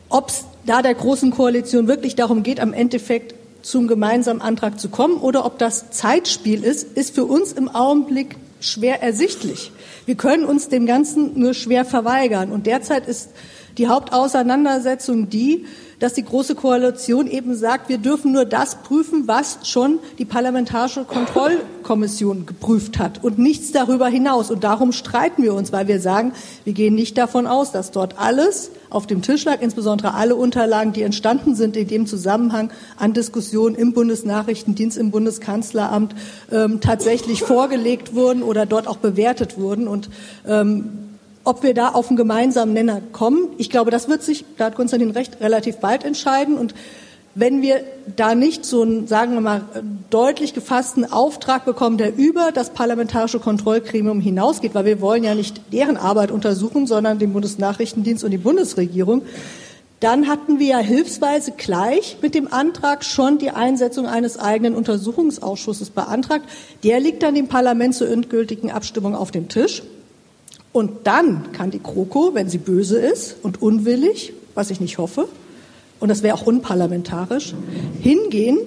[0.09, 4.87] Ob es da der Großen Koalition wirklich darum geht, am Endeffekt zum gemeinsamen Antrag zu
[4.89, 9.71] kommen oder ob das Zeitspiel ist, ist für uns im Augenblick schwer ersichtlich.
[10.05, 12.51] Wir können uns dem Ganzen nur schwer verweigern.
[12.51, 13.31] Und derzeit ist
[13.77, 15.65] die Hauptauseinandersetzung die,
[15.99, 21.05] dass die Große Koalition eben sagt, wir dürfen nur das prüfen, was schon die Parlamentarische
[21.05, 24.51] Kontrollkommission geprüft hat und nichts darüber hinaus.
[24.51, 26.33] Und darum streiten wir uns, weil wir sagen,
[26.65, 30.93] wir gehen nicht davon aus, dass dort alles auf dem Tisch lag, insbesondere alle Unterlagen,
[30.93, 36.13] die entstanden sind in dem Zusammenhang an Diskussionen im Bundesnachrichtendienst, im Bundeskanzleramt
[36.51, 39.87] ähm, tatsächlich vorgelegt wurden oder dort auch bewertet wurden.
[39.87, 40.09] Und
[40.47, 41.06] ähm,
[41.47, 44.75] ob wir da auf einen gemeinsamen Nenner kommen, ich glaube, das wird sich, da hat
[44.75, 46.57] Konstantin recht, relativ bald entscheiden.
[46.57, 46.75] Und
[47.35, 47.81] wenn wir
[48.17, 49.61] da nicht so einen, sagen wir mal,
[50.09, 55.61] deutlich gefassten Auftrag bekommen, der über das parlamentarische Kontrollgremium hinausgeht, weil wir wollen ja nicht
[55.71, 59.21] deren Arbeit untersuchen, sondern den Bundesnachrichtendienst und die Bundesregierung,
[60.01, 65.91] dann hatten wir ja hilfsweise gleich mit dem Antrag schon die Einsetzung eines eigenen Untersuchungsausschusses
[65.91, 66.43] beantragt.
[66.83, 69.81] Der liegt dann dem Parlament zur endgültigen Abstimmung auf dem Tisch.
[70.77, 75.27] Und dann kann die GroKo, wenn sie böse ist und unwillig, was ich nicht hoffe,
[75.99, 77.55] und das wäre auch unparlamentarisch,
[77.99, 78.59] hingehen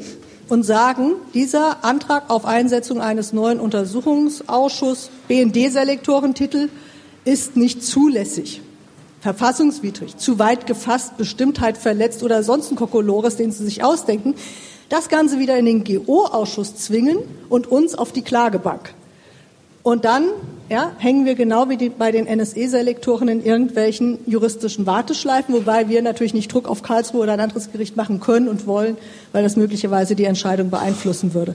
[0.49, 6.69] und sagen, dieser Antrag auf Einsetzung eines neuen Untersuchungsausschusses, BND-Selektorentitel,
[7.25, 8.61] ist nicht zulässig,
[9.21, 14.35] verfassungswidrig, zu weit gefasst, Bestimmtheit verletzt oder sonst ein Kokolores, den Sie sich ausdenken,
[14.89, 17.19] das Ganze wieder in den GO-Ausschuss zwingen
[17.49, 18.95] und uns auf die Klagebank.
[19.83, 20.25] Und dann
[20.69, 26.01] ja, hängen wir genau wie die, bei den NSE-Selektoren in irgendwelchen juristischen Warteschleifen, wobei wir
[26.03, 28.97] natürlich nicht Druck auf Karlsruhe oder ein anderes Gericht machen können und wollen,
[29.33, 31.55] weil das möglicherweise die Entscheidung beeinflussen würde.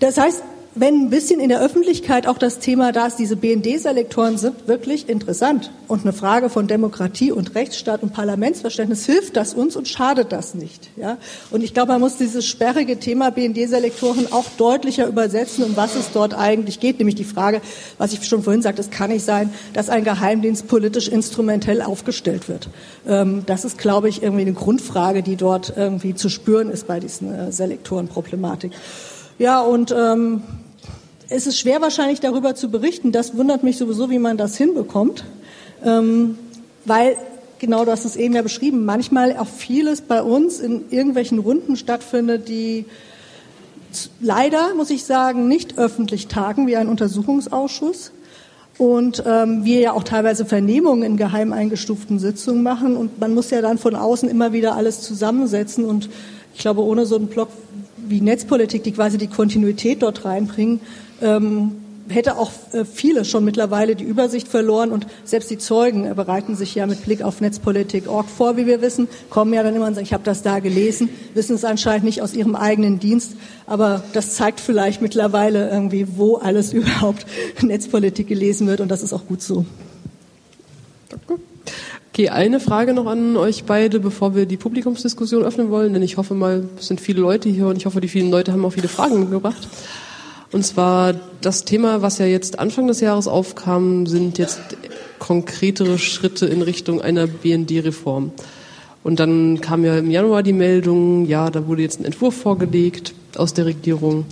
[0.00, 0.42] Das heißt,
[0.76, 5.08] wenn ein bisschen in der Öffentlichkeit auch das Thema da ist, diese BND-Selektoren sind wirklich
[5.08, 10.32] interessant und eine Frage von Demokratie und Rechtsstaat und Parlamentsverständnis, hilft das uns und schadet
[10.32, 10.90] das nicht.
[10.96, 11.18] Ja?
[11.52, 16.10] Und ich glaube, man muss dieses sperrige Thema BND-Selektoren auch deutlicher übersetzen, um was es
[16.12, 16.98] dort eigentlich geht.
[16.98, 17.60] Nämlich die Frage,
[17.98, 22.48] was ich schon vorhin sagte, es kann nicht sein, dass ein Geheimdienst politisch instrumentell aufgestellt
[22.48, 22.68] wird.
[23.06, 26.98] Ähm, das ist, glaube ich, irgendwie eine Grundfrage, die dort irgendwie zu spüren ist bei
[26.98, 28.72] diesen äh, Selektorenproblematik.
[29.38, 30.42] Ja, und ähm,
[31.28, 33.12] es ist schwer wahrscheinlich darüber zu berichten.
[33.12, 35.24] Das wundert mich sowieso, wie man das hinbekommt,
[35.84, 36.38] ähm,
[36.84, 37.16] weil
[37.58, 38.84] genau das ist eben ja beschrieben.
[38.84, 42.84] Manchmal auch vieles bei uns in irgendwelchen Runden stattfindet, die
[44.20, 48.12] leider, muss ich sagen, nicht öffentlich tagen wie ein Untersuchungsausschuss.
[48.76, 52.96] Und ähm, wir ja auch teilweise Vernehmungen in geheim eingestuften Sitzungen machen.
[52.96, 55.84] Und man muss ja dann von außen immer wieder alles zusammensetzen.
[55.84, 56.10] Und
[56.54, 57.50] ich glaube, ohne so einen Block
[57.96, 60.80] wie Netzpolitik, die quasi die Kontinuität dort reinbringen,
[61.22, 61.72] ähm,
[62.08, 66.54] hätte auch äh, viele schon mittlerweile die Übersicht verloren und selbst die Zeugen äh, bereiten
[66.56, 69.94] sich ja mit Blick auf Netzpolitik.org vor, wie wir wissen, kommen ja dann immer und
[69.94, 73.32] sagen, ich habe das da gelesen, wissen es anscheinend nicht aus ihrem eigenen Dienst,
[73.66, 77.26] aber das zeigt vielleicht mittlerweile irgendwie, wo alles überhaupt
[77.62, 79.64] Netzpolitik gelesen wird und das ist auch gut so.
[81.08, 81.40] Danke.
[82.12, 86.16] Okay, eine Frage noch an euch beide, bevor wir die Publikumsdiskussion öffnen wollen, denn ich
[86.16, 88.70] hoffe mal, es sind viele Leute hier und ich hoffe, die vielen Leute haben auch
[88.70, 89.66] viele Fragen mitgebracht.
[90.54, 94.60] Und zwar das Thema, was ja jetzt Anfang des Jahres aufkam, sind jetzt
[95.18, 98.30] konkretere Schritte in Richtung einer BND-Reform.
[99.02, 103.14] Und dann kam ja im Januar die Meldung, ja, da wurde jetzt ein Entwurf vorgelegt
[103.36, 104.26] aus der Regierung.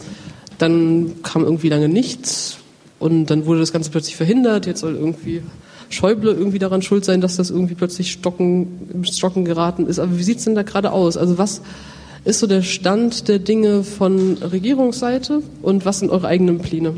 [0.59, 2.59] Dann kam irgendwie lange nichts
[3.01, 4.67] und dann wurde das Ganze plötzlich verhindert.
[4.67, 5.43] Jetzt soll irgendwie
[5.89, 9.99] Schäuble irgendwie daran schuld sein, dass das irgendwie plötzlich stocken, im Stocken geraten ist.
[9.99, 11.17] Aber wie sieht's denn da gerade aus?
[11.17, 11.63] Also was
[12.25, 16.95] ist so der Stand der Dinge von Regierungsseite und was sind eure eigenen Pläne?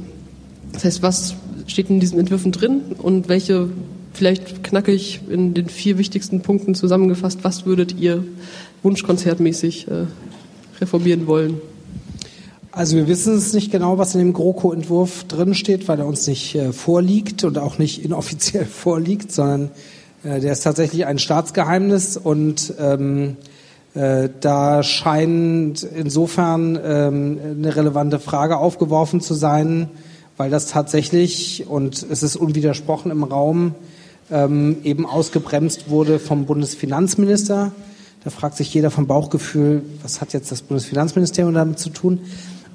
[0.72, 1.34] Das heißt, was
[1.66, 3.70] steht in diesen Entwürfen drin und welche,
[4.12, 8.24] vielleicht knackig in den vier wichtigsten Punkten zusammengefasst, was würdet ihr
[8.82, 10.04] wunschkonzertmäßig äh,
[10.80, 11.60] reformieren wollen?
[12.70, 16.26] Also wir wissen es nicht genau, was in dem GroKo-Entwurf drin steht, weil er uns
[16.26, 19.70] nicht äh, vorliegt und auch nicht inoffiziell vorliegt, sondern
[20.22, 23.53] äh, der ist tatsächlich ein Staatsgeheimnis und ähm, äh,
[23.94, 29.88] da scheint insofern ähm, eine relevante Frage aufgeworfen zu sein,
[30.36, 33.74] weil das tatsächlich, und es ist unwidersprochen im Raum,
[34.30, 37.72] ähm, eben ausgebremst wurde vom Bundesfinanzminister.
[38.24, 42.20] Da fragt sich jeder vom Bauchgefühl, was hat jetzt das Bundesfinanzministerium damit zu tun?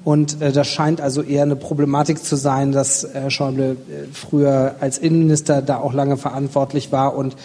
[0.04, 4.76] Und äh, das scheint also eher eine Problematik zu sein, dass Herr Schäuble äh, früher
[4.80, 7.36] als Innenminister da auch lange verantwortlich war und äh,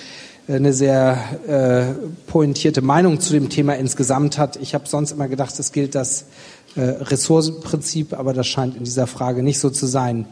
[0.48, 1.18] eine sehr
[1.48, 1.94] äh,
[2.28, 4.58] pointierte Meinung zu dem Thema insgesamt hat.
[4.58, 6.26] Ich habe sonst immer gedacht, es gilt das
[6.76, 10.28] äh, Ressourcenprinzip, aber das scheint in dieser Frage nicht so zu sein.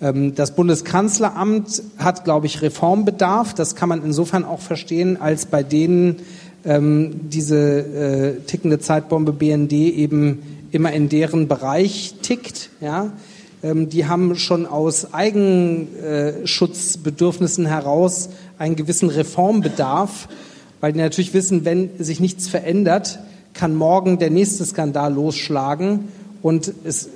[0.00, 3.52] Ähm, das Bundeskanzleramt hat, glaube ich, Reformbedarf.
[3.54, 6.16] Das kann man insofern auch verstehen, als bei denen
[6.64, 12.70] ähm, diese äh, tickende Zeitbombe BND eben immer in deren Bereich tickt.
[12.80, 13.10] Ja?
[13.62, 20.28] Ähm, die haben schon aus Eigenschutzbedürfnissen heraus einen gewissen Reformbedarf,
[20.80, 23.18] weil die natürlich wissen, wenn sich nichts verändert,
[23.54, 26.08] kann morgen der nächste Skandal losschlagen
[26.42, 27.08] und es,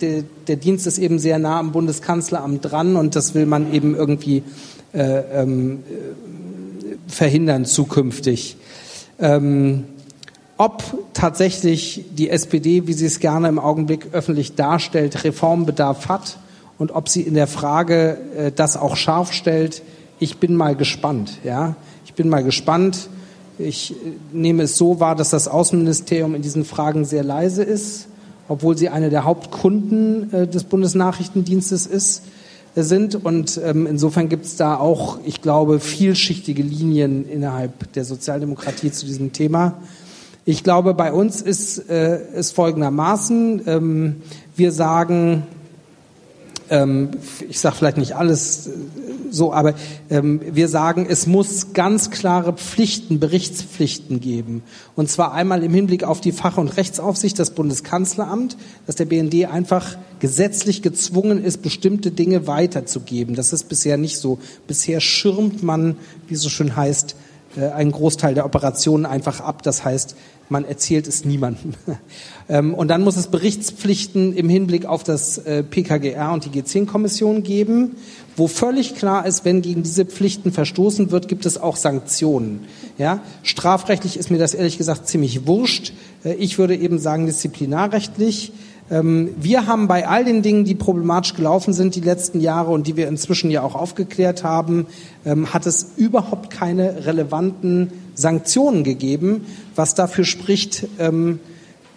[0.00, 3.94] der, der Dienst ist eben sehr nah am Bundeskanzleramt dran und das will man eben
[3.94, 4.42] irgendwie
[4.92, 5.80] äh, ähm,
[7.06, 8.56] verhindern zukünftig.
[9.18, 9.84] Ähm,
[10.56, 10.82] ob
[11.14, 16.38] tatsächlich die SPD, wie sie es gerne im Augenblick öffentlich darstellt, Reformbedarf hat
[16.78, 19.82] und ob sie in der Frage äh, das auch scharf stellt,
[20.18, 21.38] ich bin mal gespannt.
[21.44, 23.08] Ja, ich bin mal gespannt.
[23.58, 23.94] Ich äh,
[24.32, 28.08] nehme es so wahr, dass das Außenministerium in diesen Fragen sehr leise ist,
[28.48, 32.22] obwohl sie eine der Hauptkunden äh, des Bundesnachrichtendienstes ist,
[32.74, 33.14] äh, sind.
[33.24, 39.06] Und ähm, insofern gibt es da auch, ich glaube, vielschichtige Linien innerhalb der Sozialdemokratie zu
[39.06, 39.74] diesem Thema.
[40.44, 43.62] Ich glaube, bei uns ist es folgendermaßen.
[43.66, 44.16] Ähm,
[44.56, 45.42] wir sagen,
[46.70, 47.10] ähm,
[47.48, 48.70] ich sage vielleicht nicht alles
[49.30, 49.74] so, aber
[50.10, 54.62] ähm, wir sagen, es muss ganz klare Pflichten, Berichtspflichten geben.
[54.96, 58.56] Und zwar einmal im Hinblick auf die Fach- und Rechtsaufsicht, das Bundeskanzleramt,
[58.86, 63.34] dass der BND einfach gesetzlich gezwungen ist, bestimmte Dinge weiterzugeben.
[63.34, 64.38] Das ist bisher nicht so.
[64.66, 65.96] Bisher schirmt man,
[66.26, 67.27] wie es so schön heißt, äh,
[67.66, 69.62] einen Großteil der Operationen einfach ab.
[69.62, 70.16] Das heißt,
[70.48, 71.74] man erzählt es niemandem.
[72.50, 77.42] Ähm, und dann muss es Berichtspflichten im Hinblick auf das äh, PKGR und die G10-Kommission
[77.42, 77.96] geben,
[78.38, 82.60] wo völlig klar ist, wenn gegen diese Pflichten verstoßen wird, gibt es auch Sanktionen.
[82.96, 83.20] Ja?
[83.42, 85.92] Strafrechtlich ist mir das ehrlich gesagt ziemlich wurscht.
[86.24, 88.52] Äh, ich würde eben sagen disziplinarrechtlich.
[88.90, 92.86] Ähm, wir haben bei all den Dingen, die problematisch gelaufen sind die letzten Jahre und
[92.86, 94.86] die wir inzwischen ja auch aufgeklärt haben,
[95.24, 100.86] ähm, hat es überhaupt keine relevanten Sanktionen gegeben, was dafür spricht,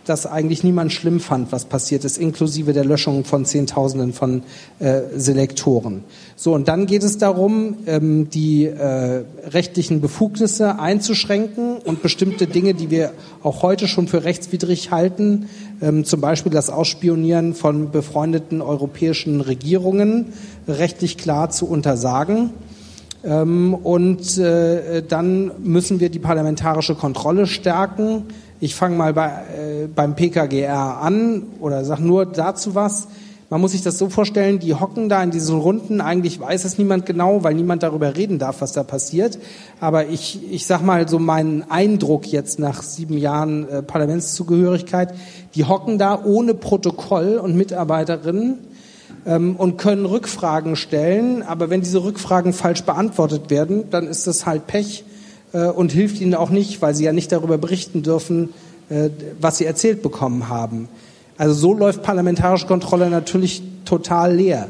[0.05, 4.43] dass eigentlich niemand schlimm fand, was passiert ist, inklusive der Löschung von Zehntausenden von
[4.79, 6.03] äh, Selektoren.
[6.35, 12.73] So, und dann geht es darum, ähm, die äh, rechtlichen Befugnisse einzuschränken und bestimmte Dinge,
[12.73, 13.11] die wir
[13.43, 15.49] auch heute schon für rechtswidrig halten,
[15.81, 20.33] ähm, zum Beispiel das Ausspionieren von befreundeten europäischen Regierungen,
[20.67, 22.51] rechtlich klar zu untersagen.
[23.23, 28.23] Ähm, und äh, dann müssen wir die parlamentarische Kontrolle stärken
[28.61, 33.07] ich fange mal bei, äh, beim PKGR an oder sag nur dazu was.
[33.49, 36.77] Man muss sich das so vorstellen, die hocken da in diesen Runden, eigentlich weiß es
[36.77, 39.39] niemand genau, weil niemand darüber reden darf, was da passiert.
[39.81, 45.15] Aber ich, ich sag mal so meinen Eindruck jetzt nach sieben Jahren äh, Parlamentszugehörigkeit,
[45.55, 48.59] die hocken da ohne Protokoll und Mitarbeiterinnen
[49.25, 51.41] ähm, und können Rückfragen stellen.
[51.41, 55.03] Aber wenn diese Rückfragen falsch beantwortet werden, dann ist das halt Pech
[55.57, 58.49] und hilft ihnen auch nicht, weil sie ja nicht darüber berichten dürfen,
[58.89, 60.89] äh, was sie erzählt bekommen haben.
[61.37, 64.67] Also so läuft parlamentarische Kontrolle natürlich total leer.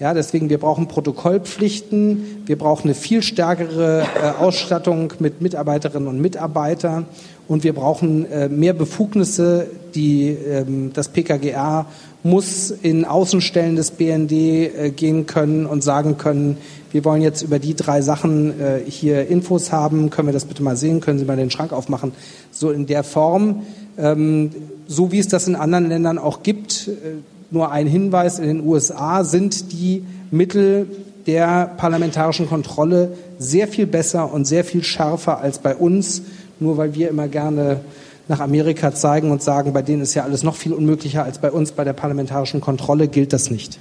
[0.00, 6.20] Ja, deswegen wir brauchen Protokollpflichten, wir brauchen eine viel stärkere äh, Ausstattung mit Mitarbeiterinnen und
[6.20, 7.06] Mitarbeitern
[7.46, 11.86] und wir brauchen mehr Befugnisse, die ähm, das PKGA
[12.22, 16.58] muss in Außenstellen des BND gehen können und sagen können,
[16.92, 20.62] wir wollen jetzt über die drei Sachen äh, hier Infos haben, können wir das bitte
[20.62, 22.12] mal sehen, können Sie mal den Schrank aufmachen,
[22.50, 23.62] so in der Form,
[23.98, 24.50] ähm,
[24.86, 26.88] so wie es das in anderen Ländern auch gibt.
[26.88, 27.18] Äh,
[27.50, 30.86] nur ein Hinweis, in den USA sind die Mittel
[31.26, 36.22] der parlamentarischen Kontrolle sehr viel besser und sehr viel schärfer als bei uns,
[36.60, 37.80] nur weil wir immer gerne
[38.28, 41.50] nach Amerika zeigen und sagen, bei denen ist ja alles noch viel unmöglicher als bei
[41.50, 43.78] uns bei der parlamentarischen Kontrolle, gilt das nicht.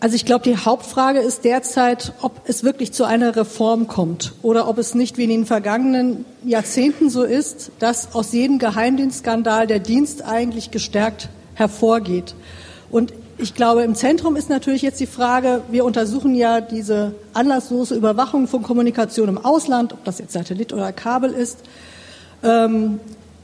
[0.00, 4.68] Also ich glaube, die Hauptfrage ist derzeit, ob es wirklich zu einer Reform kommt oder
[4.68, 9.80] ob es nicht wie in den vergangenen Jahrzehnten so ist, dass aus jedem Geheimdienstskandal der
[9.80, 12.36] Dienst eigentlich gestärkt hervorgeht.
[12.92, 17.96] Und ich glaube, im Zentrum ist natürlich jetzt die Frage, wir untersuchen ja diese anlasslose
[17.96, 21.58] Überwachung von Kommunikation im Ausland, ob das jetzt Satellit oder Kabel ist,
[22.44, 23.00] ähm,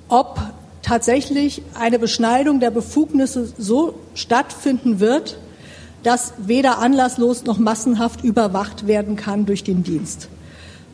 [0.09, 0.39] ob
[0.83, 5.37] tatsächlich eine Beschneidung der Befugnisse so stattfinden wird,
[6.05, 10.29] dass weder anlasslos noch massenhaft überwacht werden kann durch den Dienst.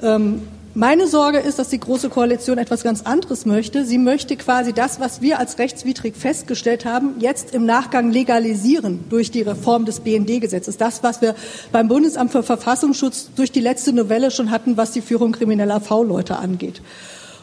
[0.02, 0.42] Ähm,
[0.72, 3.84] meine Sorge ist, dass die Große Koalition etwas ganz anderes möchte.
[3.84, 9.32] Sie möchte quasi das, was wir als rechtswidrig festgestellt haben, jetzt im Nachgang legalisieren durch
[9.32, 10.76] die Reform des BND-Gesetzes.
[10.76, 11.34] Das, was wir
[11.72, 16.36] beim Bundesamt für Verfassungsschutz durch die letzte Novelle schon hatten, was die Führung krimineller V-Leute
[16.36, 16.82] angeht.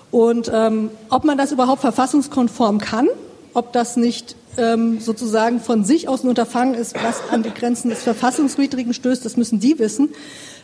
[0.09, 3.09] Und ähm, ob man das überhaupt verfassungskonform kann,
[3.53, 7.89] ob das nicht ähm, sozusagen von sich aus ein Unterfangen ist, was an die Grenzen
[7.89, 10.09] des Verfassungswidrigen stößt, das müssen die wissen.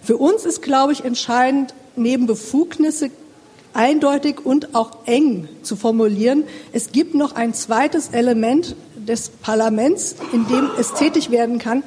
[0.02, 3.12] Für uns ist, glaube ich, entscheidend, neben Befugnisse
[3.74, 6.44] eindeutig und auch eng zu formulieren.
[6.72, 11.84] Es gibt noch ein zweites Element des Parlaments, in dem es tätig werden kann.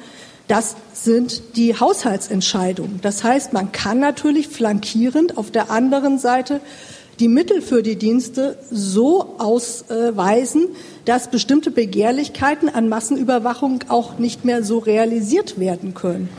[0.47, 2.99] Das sind die Haushaltsentscheidungen.
[3.01, 6.61] Das heißt, man kann natürlich flankierend auf der anderen Seite
[7.19, 10.67] die Mittel für die Dienste so ausweisen,
[11.05, 16.29] dass bestimmte Begehrlichkeiten an Massenüberwachung auch nicht mehr so realisiert werden können.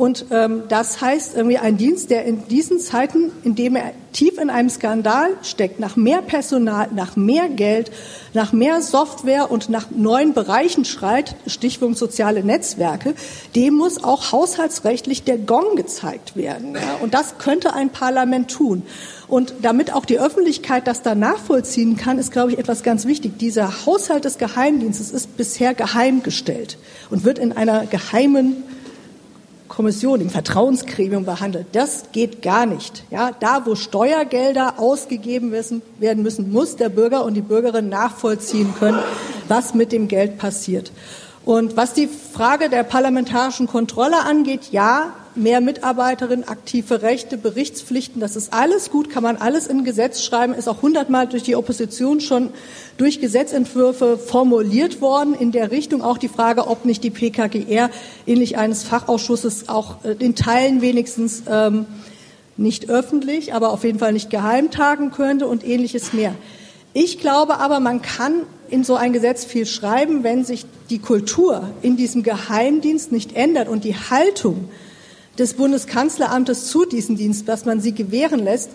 [0.00, 4.38] Und ähm, das heißt irgendwie ein Dienst, der in diesen Zeiten, in dem er tief
[4.38, 7.90] in einem Skandal steckt, nach mehr Personal, nach mehr Geld,
[8.32, 13.12] nach mehr Software und nach neuen Bereichen schreit, Stichwort soziale Netzwerke,
[13.54, 16.76] dem muss auch haushaltsrechtlich der Gong gezeigt werden.
[16.76, 16.96] Ja?
[17.02, 18.84] Und das könnte ein Parlament tun.
[19.28, 23.36] Und damit auch die Öffentlichkeit das dann nachvollziehen kann, ist, glaube ich, etwas ganz wichtig.
[23.36, 26.78] Dieser Haushalt des Geheimdienstes ist bisher geheim gestellt
[27.10, 28.64] und wird in einer geheimen
[29.70, 31.68] Kommission, im Vertrauensgremium behandelt.
[31.72, 33.04] Das geht gar nicht.
[33.10, 38.98] Ja, da, wo Steuergelder ausgegeben werden müssen, muss der Bürger und die Bürgerin nachvollziehen können,
[39.48, 40.90] was mit dem Geld passiert.
[41.44, 48.36] Und was die Frage der parlamentarischen Kontrolle angeht, ja, mehr Mitarbeiterinnen, aktive Rechte, Berichtspflichten, das
[48.36, 52.20] ist alles gut, kann man alles in Gesetz schreiben, ist auch hundertmal durch die Opposition
[52.20, 52.50] schon
[52.96, 56.02] durch Gesetzentwürfe formuliert worden in der Richtung.
[56.02, 57.90] Auch die Frage, ob nicht die PKGR
[58.26, 61.86] ähnlich eines Fachausschusses auch äh, in Teilen wenigstens ähm,
[62.56, 66.34] nicht öffentlich, aber auf jeden Fall nicht geheim tagen könnte und ähnliches mehr.
[66.92, 71.70] Ich glaube aber, man kann in so ein Gesetz viel schreiben, wenn sich die Kultur
[71.82, 74.68] in diesem Geheimdienst nicht ändert und die Haltung
[75.40, 78.70] des Bundeskanzleramtes zu diesem Dienst, dass man sie gewähren lässt,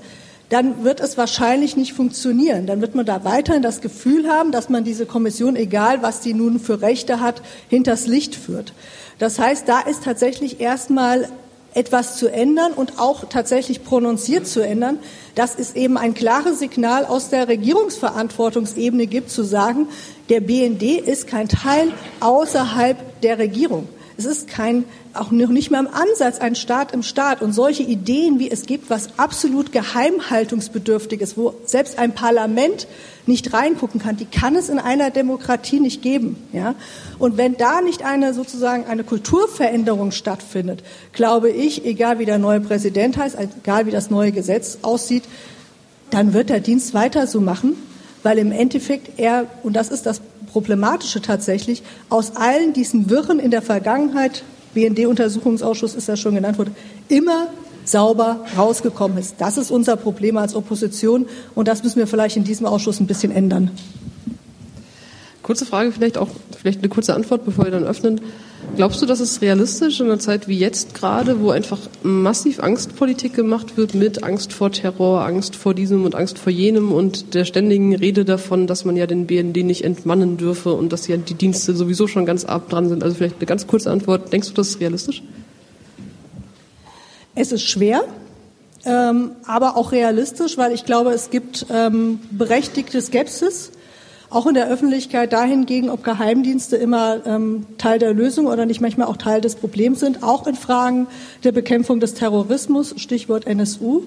[0.50, 2.68] dann wird es wahrscheinlich nicht funktionieren.
[2.68, 6.34] Dann wird man da weiterhin das Gefühl haben, dass man diese Kommission, egal was sie
[6.34, 8.74] nun für Rechte hat, hinters Licht führt.
[9.18, 11.30] Das heißt, da ist tatsächlich erstmal
[11.74, 14.98] etwas zu ändern und auch tatsächlich prononziert zu ändern,
[15.36, 19.88] dass es eben ein klares Signal aus der Regierungsverantwortungsebene gibt, zu sagen,
[20.30, 21.92] der BND ist kein Teil
[22.22, 23.88] außerhalb der Regierung.
[24.18, 27.42] Es ist kein auch noch nicht mal im Ansatz ein Staat im Staat.
[27.42, 32.88] Und solche Ideen, wie es gibt, was absolut geheimhaltungsbedürftiges, wo selbst ein Parlament
[33.26, 36.38] nicht reingucken kann, die kann es in einer Demokratie nicht geben.
[36.54, 36.76] Ja?
[37.20, 42.62] Und wenn da nicht eine sozusagen eine Kulturveränderung stattfindet, glaube ich, egal wie der neue
[42.62, 45.24] Präsident heißt, egal wie das neue Gesetz aussieht,
[46.12, 47.76] dann wird der Dienst weiter so machen,
[48.24, 50.22] weil im Endeffekt er, und das ist das
[50.56, 56.74] Problematische tatsächlich, aus allen diesen Wirren in der Vergangenheit BND-Untersuchungsausschuss ist ja schon genannt worden,
[57.10, 57.48] immer
[57.84, 59.36] sauber rausgekommen ist.
[59.40, 61.26] Das ist unser Problem als Opposition
[61.56, 63.70] und das müssen wir vielleicht in diesem Ausschuss ein bisschen ändern.
[65.44, 66.30] Kurze Frage, vielleicht auch
[66.66, 68.20] vielleicht eine kurze Antwort, bevor wir dann öffnen.
[68.76, 73.36] Glaubst du, dass es realistisch in einer Zeit wie jetzt gerade, wo einfach massiv Angstpolitik
[73.36, 77.46] gemacht wird mit Angst vor Terror, Angst vor diesem und Angst vor jenem und der
[77.46, 81.36] ständigen Rede davon, dass man ja den BND nicht entmannen dürfe und dass ja die
[81.36, 83.04] Dienste sowieso schon ganz ab dran sind?
[83.04, 84.34] Also vielleicht eine ganz kurze Antwort.
[84.34, 85.22] Denkst du, das ist realistisch?
[87.36, 88.06] Es ist schwer,
[88.86, 93.72] ähm, aber auch realistisch, weil ich glaube, es gibt ähm, berechtigte Skepsis
[94.30, 99.08] auch in der Öffentlichkeit dahingegen, ob Geheimdienste immer ähm, Teil der Lösung oder nicht manchmal
[99.08, 101.08] auch Teil des Problems sind, auch in Fragen
[101.44, 104.04] der Bekämpfung des Terrorismus, Stichwort NSU.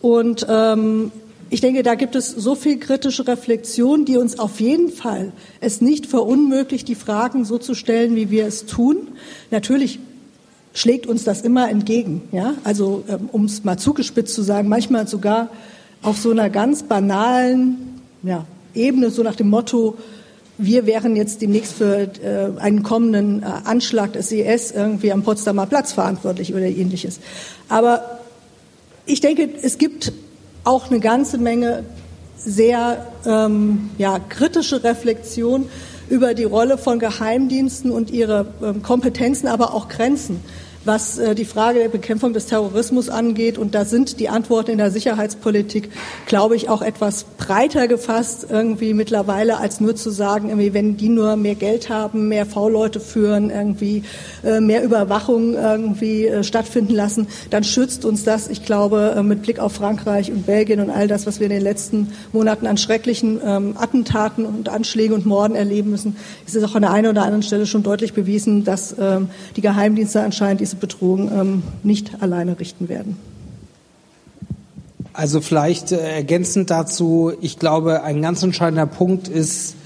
[0.00, 1.12] Und ähm,
[1.50, 5.80] ich denke, da gibt es so viel kritische Reflexion, die uns auf jeden Fall es
[5.80, 9.08] nicht verunmöglicht, die Fragen so zu stellen, wie wir es tun.
[9.50, 10.00] Natürlich
[10.72, 12.22] schlägt uns das immer entgegen.
[12.32, 12.54] Ja?
[12.64, 15.48] Also ähm, um es mal zugespitzt zu sagen, manchmal sogar
[16.02, 18.44] auf so einer ganz banalen ja,
[18.74, 19.96] Ebene, so nach dem Motto,
[20.58, 25.22] wir wären jetzt demnächst für äh, einen kommenden äh, Anschlag des IS e irgendwie am
[25.22, 27.18] Potsdamer Platz verantwortlich oder ähnliches.
[27.68, 28.20] Aber
[29.06, 30.12] ich denke, es gibt
[30.62, 31.84] auch eine ganze Menge
[32.36, 35.66] sehr ähm, ja, kritische Reflexion
[36.08, 40.40] über die Rolle von Geheimdiensten und ihre ähm, Kompetenzen, aber auch Grenzen.
[40.84, 43.58] Was äh, die Frage der Bekämpfung des Terrorismus angeht.
[43.58, 45.90] Und da sind die Antworten in der Sicherheitspolitik,
[46.26, 51.08] glaube ich, auch etwas breiter gefasst irgendwie mittlerweile, als nur zu sagen, irgendwie, wenn die
[51.08, 54.02] nur mehr Geld haben, mehr V-Leute führen, irgendwie
[54.42, 59.58] äh, mehr Überwachung irgendwie äh, stattfinden lassen, dann schützt uns das, ich glaube, mit Blick
[59.58, 63.40] auf Frankreich und Belgien und all das, was wir in den letzten Monaten an schrecklichen
[63.44, 66.16] ähm, Attentaten und Anschlägen und Morden erleben müssen,
[66.46, 69.60] ist es auch an der einen oder anderen Stelle schon deutlich bewiesen, dass ähm, die
[69.60, 73.16] Geheimdienste anscheinend Bedrohung ähm, nicht alleine richten werden.
[75.12, 79.76] Also vielleicht äh, ergänzend dazu, ich glaube, ein ganz entscheidender Punkt ist,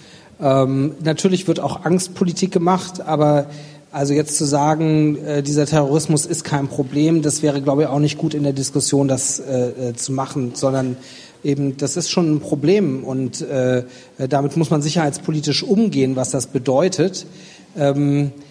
[0.40, 3.46] ähm, natürlich wird auch Angstpolitik gemacht, aber
[3.92, 7.98] also jetzt zu sagen, äh, dieser Terrorismus ist kein Problem, das wäre, glaube ich, auch
[7.98, 10.96] nicht gut in der Diskussion, das äh, äh, zu machen, sondern
[11.44, 13.84] eben, das ist schon ein Problem und äh,
[14.28, 17.26] damit muss man sicherheitspolitisch umgehen, was das bedeutet.
[17.76, 18.47] Ähm, äh,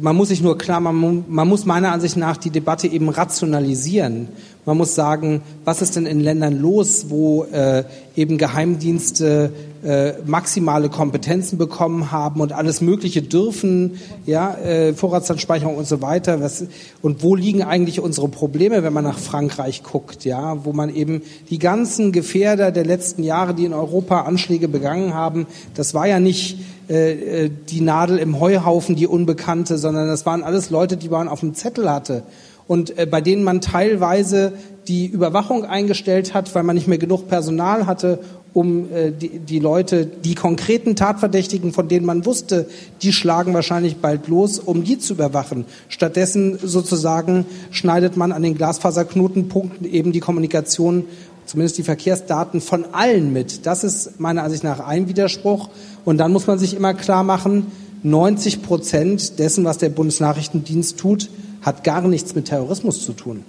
[0.00, 4.28] man muss sich nur klar, man, man, muss meiner Ansicht nach die Debatte eben rationalisieren.
[4.64, 7.84] Man muss sagen, was ist denn in Ländern los, wo äh,
[8.16, 9.52] eben Geheimdienste
[9.84, 16.40] äh, maximale Kompetenzen bekommen haben und alles Mögliche dürfen, ja, äh, Vorratsanspeicherung und so weiter.
[16.40, 16.64] Was,
[17.02, 21.22] und wo liegen eigentlich unsere Probleme, wenn man nach Frankreich guckt, ja, wo man eben
[21.50, 26.18] die ganzen Gefährder der letzten Jahre, die in Europa Anschläge begangen haben, das war ja
[26.18, 26.58] nicht
[26.88, 31.28] äh, äh, die Nadel im Heuhaufen, die Unbekannte, sondern das waren alles Leute, die man
[31.28, 32.22] auf dem Zettel hatte
[32.68, 34.52] und äh, bei denen man teilweise
[34.88, 38.20] die Überwachung eingestellt hat, weil man nicht mehr genug Personal hatte,
[38.52, 42.66] um äh, die, die Leute, die konkreten Tatverdächtigen, von denen man wusste,
[43.02, 45.66] die schlagen wahrscheinlich bald los, um die zu überwachen.
[45.88, 51.04] Stattdessen sozusagen schneidet man an den Glasfaserknotenpunkten eben die Kommunikation
[51.46, 53.66] zumindest die Verkehrsdaten von allen mit.
[53.66, 55.70] Das ist meiner Ansicht nach ein Widerspruch.
[56.04, 57.66] Und dann muss man sich immer klar machen,
[58.02, 61.30] 90 Prozent dessen, was der Bundesnachrichtendienst tut,
[61.62, 63.42] hat gar nichts mit Terrorismus zu tun.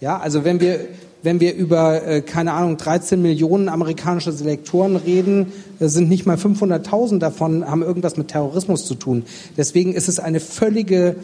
[0.00, 0.80] Ja, also wenn wir,
[1.22, 6.36] wenn wir über, äh, keine Ahnung, 13 Millionen amerikanische Selektoren reden, äh, sind nicht mal
[6.36, 9.24] 500.000 davon, haben irgendwas mit Terrorismus zu tun.
[9.56, 11.16] Deswegen ist es eine völlige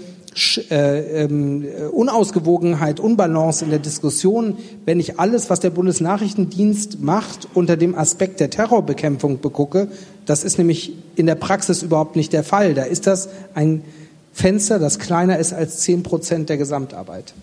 [0.70, 7.76] äh, ähm, Unausgewogenheit, Unbalance in der Diskussion, wenn ich alles, was der Bundesnachrichtendienst macht, unter
[7.76, 9.88] dem Aspekt der Terrorbekämpfung begucke.
[10.26, 12.74] Das ist nämlich in der Praxis überhaupt nicht der Fall.
[12.74, 13.82] Da ist das ein
[14.32, 17.34] Fenster, das kleiner ist als zehn Prozent der Gesamtarbeit.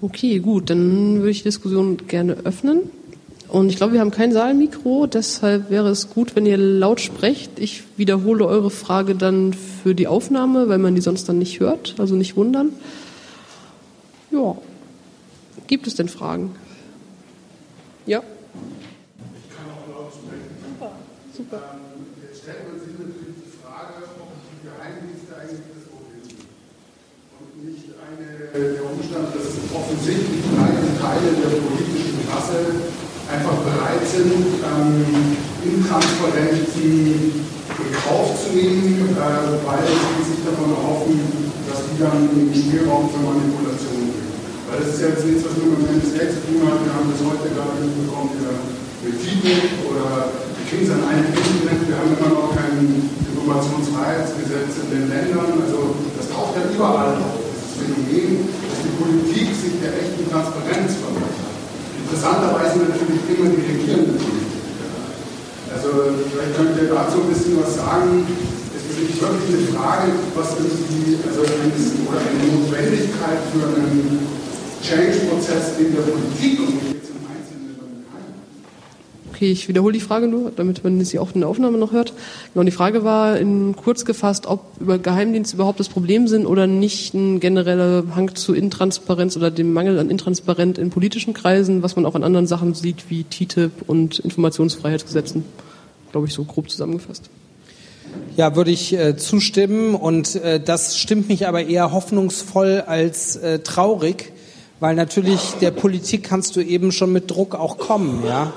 [0.00, 2.82] Okay, gut, dann würde ich die Diskussion gerne öffnen.
[3.48, 7.58] Und ich glaube, wir haben kein Saalmikro, deshalb wäre es gut, wenn ihr laut sprecht.
[7.58, 11.94] Ich wiederhole eure Frage dann für die Aufnahme, weil man die sonst dann nicht hört,
[11.98, 12.72] also nicht wundern.
[14.30, 14.54] Ja.
[15.66, 16.54] Gibt es denn Fragen?
[18.04, 18.20] Ja?
[18.20, 20.52] Ich kann auch laut sprechen.
[20.68, 20.92] Super,
[21.34, 21.62] super.
[21.72, 26.52] Ähm, jetzt stellt man sich natürlich die Frage, ob die Geheimdienste eigentlich das Problem sind.
[27.40, 30.44] Und nicht eine, der Umstand, dass offensichtlich
[31.00, 32.97] Teile der politischen Klasse
[33.28, 34.32] einfach bereit sind,
[34.64, 37.44] ähm, intransparent die
[38.00, 41.20] Kauf zu nehmen, äh, weil sie sich davon erhoffen,
[41.68, 44.32] dass die dann den Spielraum für Manipulation geben.
[44.68, 46.80] Weil das ist ja jetzt nichts, was nur mit dem zu tun hat.
[46.80, 48.32] Wir haben das heute gerade mitbekommen
[49.04, 51.84] mit TTIP oder wir kriegen es an einem Internet.
[51.84, 55.60] Wir haben immer noch kein Informationsfreiheitsgesetz in den Ländern.
[55.60, 57.44] Also das taucht ja überall auf.
[57.44, 61.27] Das Phänomen, dass die Politik sich der echten Transparenz verweigert.
[62.08, 64.16] Interessanterweise natürlich immer die regierenden.
[65.68, 68.24] Also vielleicht könnt ihr dazu ein bisschen was sagen.
[68.72, 74.24] Es ist nicht wirklich eine Frage, was die, also eine Notwendigkeit für einen
[74.80, 77.76] Change-Prozess in der Politik und nicht jetzt im Einzelnen
[79.38, 82.12] Okay, ich wiederhole die Frage nur, damit man sie auch in der Aufnahme noch hört.
[82.52, 86.66] Genau, die Frage war in kurz gefasst, ob über Geheimdienste überhaupt das Problem sind oder
[86.66, 91.94] nicht ein genereller Hang zu Intransparenz oder dem Mangel an Intransparenz in politischen Kreisen, was
[91.94, 95.44] man auch an anderen Sachen sieht wie TTIP und Informationsfreiheitsgesetzen.
[96.10, 97.30] Glaube ich, so grob zusammengefasst.
[98.36, 103.60] Ja, würde ich äh, zustimmen und äh, das stimmt mich aber eher hoffnungsvoll als äh,
[103.60, 104.32] traurig,
[104.80, 108.52] weil natürlich der Politik kannst du eben schon mit Druck auch kommen, ja.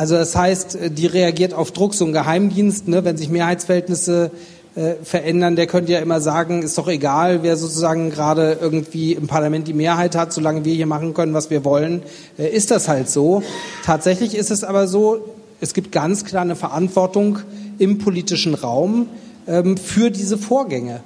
[0.00, 4.30] Also das heißt, äh, die reagiert auf Druck, so ein Geheimdienst, ne, wenn sich Mehrheitsverhältnisse
[4.74, 9.26] äh, verändern, der könnte ja immer sagen, ist doch egal, wer sozusagen gerade irgendwie im
[9.26, 12.02] Parlament die Mehrheit hat, solange wir hier machen können, was wir wollen,
[12.38, 13.42] äh, ist das halt so.
[13.84, 17.40] Tatsächlich ist es aber so, es gibt ganz klar eine Verantwortung
[17.78, 19.06] im politischen Raum
[19.46, 21.02] ähm, für diese Vorgänge.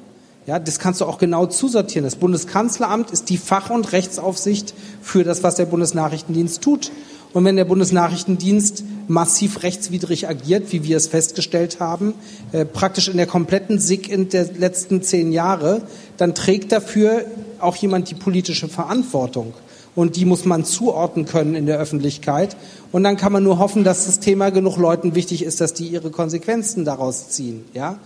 [0.47, 2.05] Ja, das kannst du auch genau zusortieren.
[2.05, 4.72] Das Bundeskanzleramt ist die Fach- und Rechtsaufsicht
[5.03, 6.92] für das, was der Bundesnachrichtendienst tut.
[7.35, 12.14] Und wenn der Bundesnachrichtendienst massiv rechtswidrig agiert, wie wir es festgestellt haben,
[12.53, 15.82] äh, praktisch in der kompletten SIG in der letzten zehn Jahre,
[16.16, 17.24] dann trägt dafür
[17.59, 19.53] auch jemand die politische Verantwortung.
[19.97, 22.57] Und die muss man zuordnen können in der Öffentlichkeit.
[22.93, 25.89] Und dann kann man nur hoffen, dass das Thema genug Leuten wichtig ist, dass die
[25.89, 27.64] ihre Konsequenzen daraus ziehen.
[27.74, 27.99] Ja?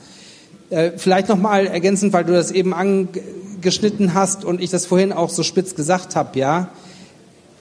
[0.70, 5.28] Äh, vielleicht nochmal ergänzend, weil du das eben angeschnitten hast und ich das vorhin auch
[5.28, 6.38] so spitz gesagt habe.
[6.38, 6.70] Ja?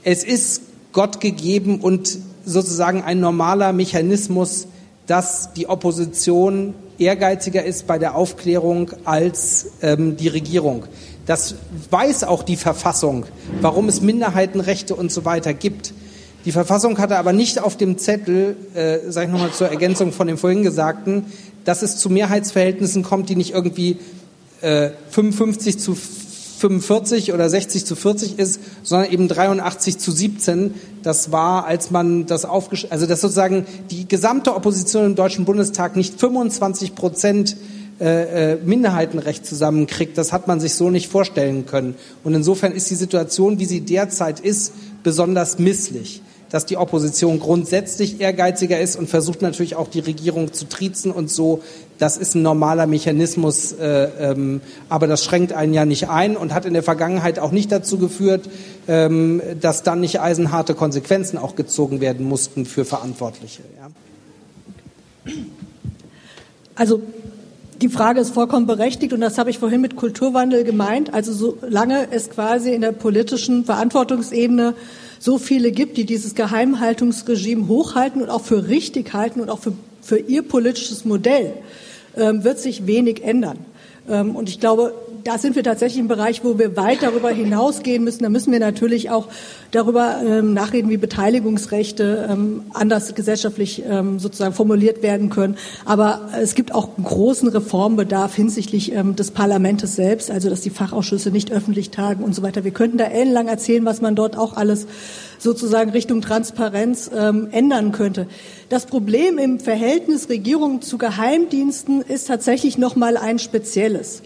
[0.04, 0.62] Es ist
[0.98, 4.66] Gott gegeben und sozusagen ein normaler Mechanismus,
[5.06, 10.86] dass die Opposition ehrgeiziger ist bei der Aufklärung als ähm, die Regierung.
[11.28, 11.54] Das
[11.92, 13.28] weiß auch die Verfassung,
[13.62, 15.94] warum es Minderheitenrechte und so weiter gibt.
[16.46, 20.26] Die Verfassung hatte aber nicht auf dem Zettel, äh, sage ich nochmal zur Ergänzung von
[20.26, 21.28] dem vorhin Gesagten,
[21.64, 23.98] dass es zu Mehrheitsverhältnissen kommt, die nicht irgendwie
[24.62, 25.96] äh, 55 zu
[26.58, 30.74] 45 oder 60 zu 40 ist, sondern eben 83 zu 17.
[31.04, 35.96] Das war, als man das aufgesch also dass sozusagen die gesamte Opposition im Deutschen Bundestag
[35.96, 37.58] nicht 25 Prozent
[38.00, 41.96] äh, äh, Minderheitenrecht zusammenkriegt, das hat man sich so nicht vorstellen können.
[42.24, 48.22] Und insofern ist die Situation, wie sie derzeit ist, besonders misslich dass die Opposition grundsätzlich
[48.22, 51.62] ehrgeiziger ist und versucht natürlich auch die Regierung zu triezen und so.
[51.98, 56.54] Das ist ein normaler Mechanismus, äh, ähm, aber das schränkt einen ja nicht ein und
[56.54, 58.50] hat in der Vergangenheit auch nicht dazu geführt,
[58.88, 63.64] ähm, dass dann nicht eisenharte Konsequenzen auch gezogen werden mussten für Verantwortliche.
[63.80, 65.34] Ja.
[66.76, 67.02] Also
[67.82, 71.14] die Frage ist vollkommen berechtigt und das habe ich vorhin mit Kulturwandel gemeint.
[71.14, 74.74] Also solange es quasi in der politischen Verantwortungsebene
[75.20, 79.74] so viele gibt, die dieses Geheimhaltungsregime hochhalten und auch für richtig halten und auch für,
[80.02, 81.54] für ihr politisches Modell,
[82.16, 83.58] ähm, wird sich wenig ändern.
[84.10, 84.94] Ähm, und ich glaube,
[85.28, 88.24] da sind wir tatsächlich im Bereich, wo wir weit darüber hinausgehen müssen.
[88.24, 89.28] Da müssen wir natürlich auch
[89.72, 95.58] darüber ähm, nachreden, wie Beteiligungsrechte ähm, anders gesellschaftlich ähm, sozusagen formuliert werden können.
[95.84, 100.70] Aber es gibt auch einen großen Reformbedarf hinsichtlich ähm, des Parlaments selbst, also dass die
[100.70, 102.64] Fachausschüsse nicht öffentlich tagen und so weiter.
[102.64, 104.88] Wir könnten da ellenlang erzählen, was man dort auch alles
[105.40, 108.28] sozusagen Richtung Transparenz ähm, ändern könnte.
[108.70, 114.24] Das Problem im Verhältnis Regierung zu Geheimdiensten ist tatsächlich noch mal ein spezielles.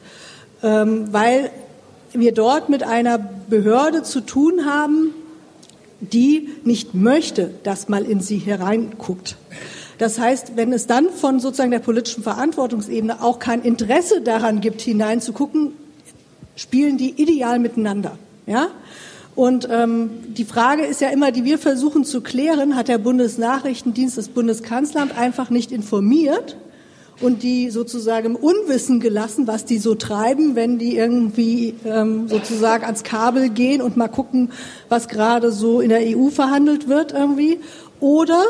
[0.64, 1.52] Ähm, weil
[2.14, 5.14] wir dort mit einer Behörde zu tun haben,
[6.00, 9.38] die nicht möchte, dass mal in sie hereinguckt.
[9.98, 14.82] Das heißt, wenn es dann von sozusagen der politischen Verantwortungsebene auch kein Interesse daran gibt,
[14.82, 15.74] hineinzugucken,
[16.56, 18.18] spielen die ideal miteinander.
[18.48, 18.70] Ja?
[19.36, 24.18] Und ähm, die Frage ist ja immer, die wir versuchen zu klären, hat der Bundesnachrichtendienst
[24.18, 26.58] das Bundeskanzleramt einfach nicht informiert
[27.22, 32.84] und die sozusagen im Unwissen gelassen, was die so treiben, wenn die irgendwie ähm, sozusagen
[32.84, 34.52] ans Kabel gehen und mal gucken,
[34.90, 37.60] was gerade so in der EU verhandelt wird irgendwie.
[38.00, 38.44] Oder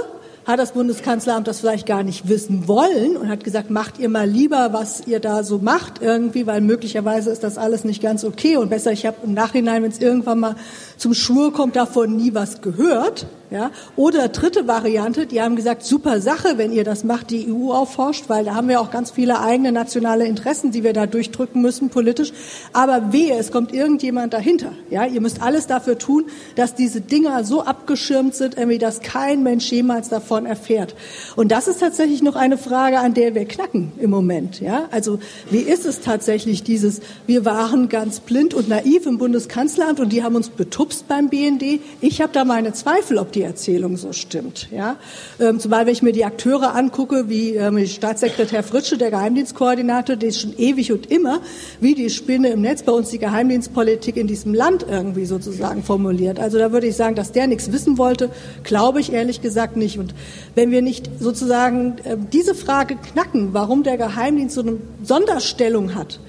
[0.46, 4.28] hat das Bundeskanzleramt das vielleicht gar nicht wissen wollen und hat gesagt, macht ihr mal
[4.28, 8.58] lieber, was ihr da so macht irgendwie, weil möglicherweise ist das alles nicht ganz okay
[8.58, 10.56] und besser, ich habe im Nachhinein, wenn es irgendwann mal
[10.98, 13.28] zum Schwur kommt, davon nie was gehört.
[13.50, 13.72] Ja?
[13.98, 18.26] Oder dritte Variante, die haben gesagt, super Sache, wenn ihr das macht, die EU aufforscht,
[18.30, 21.90] weil da haben wir auch ganz viele eigene nationale Interessen, die wir da durchdrücken müssen
[21.90, 22.32] politisch.
[22.72, 24.72] Aber wehe, es kommt irgendjemand dahinter.
[24.90, 25.06] Ja?
[25.06, 29.70] Ihr müsst alles dafür tun, dass diese Dinger so abgeschirmt sind, irgendwie, dass kein Mensch
[29.70, 30.96] jemals davon erfährt.
[31.36, 34.62] Und das ist tatsächlich noch eine Frage, an der wir knacken im Moment.
[34.62, 34.88] Ja?
[34.92, 35.20] Also
[35.50, 40.24] wie ist es tatsächlich dieses, wir waren ganz blind und naiv im Bundeskanzleramt und die
[40.24, 41.82] haben uns betupst beim BND.
[42.00, 44.70] Ich habe da meine Zweifel, ob die Erzählung so stimmt.
[44.72, 44.98] Ja?
[45.40, 50.30] Ähm, zumal, wenn ich mir die Akteure angucke, wie ähm, Staatssekretär Fritsche, der Geheimdienstkoordinator, der
[50.30, 51.42] ist schon ewig und immer,
[51.80, 56.40] wie die Spinne im Netz bei uns die Geheimdienstpolitik in diesem Land irgendwie sozusagen formuliert.
[56.40, 58.30] Also da würde ich sagen, dass der nichts wissen wollte,
[58.64, 59.98] glaube ich ehrlich gesagt nicht.
[59.98, 60.14] Und
[60.56, 66.20] wenn wir nicht sozusagen äh, diese Frage knacken, warum der Geheimdienst so eine Sonderstellung hat,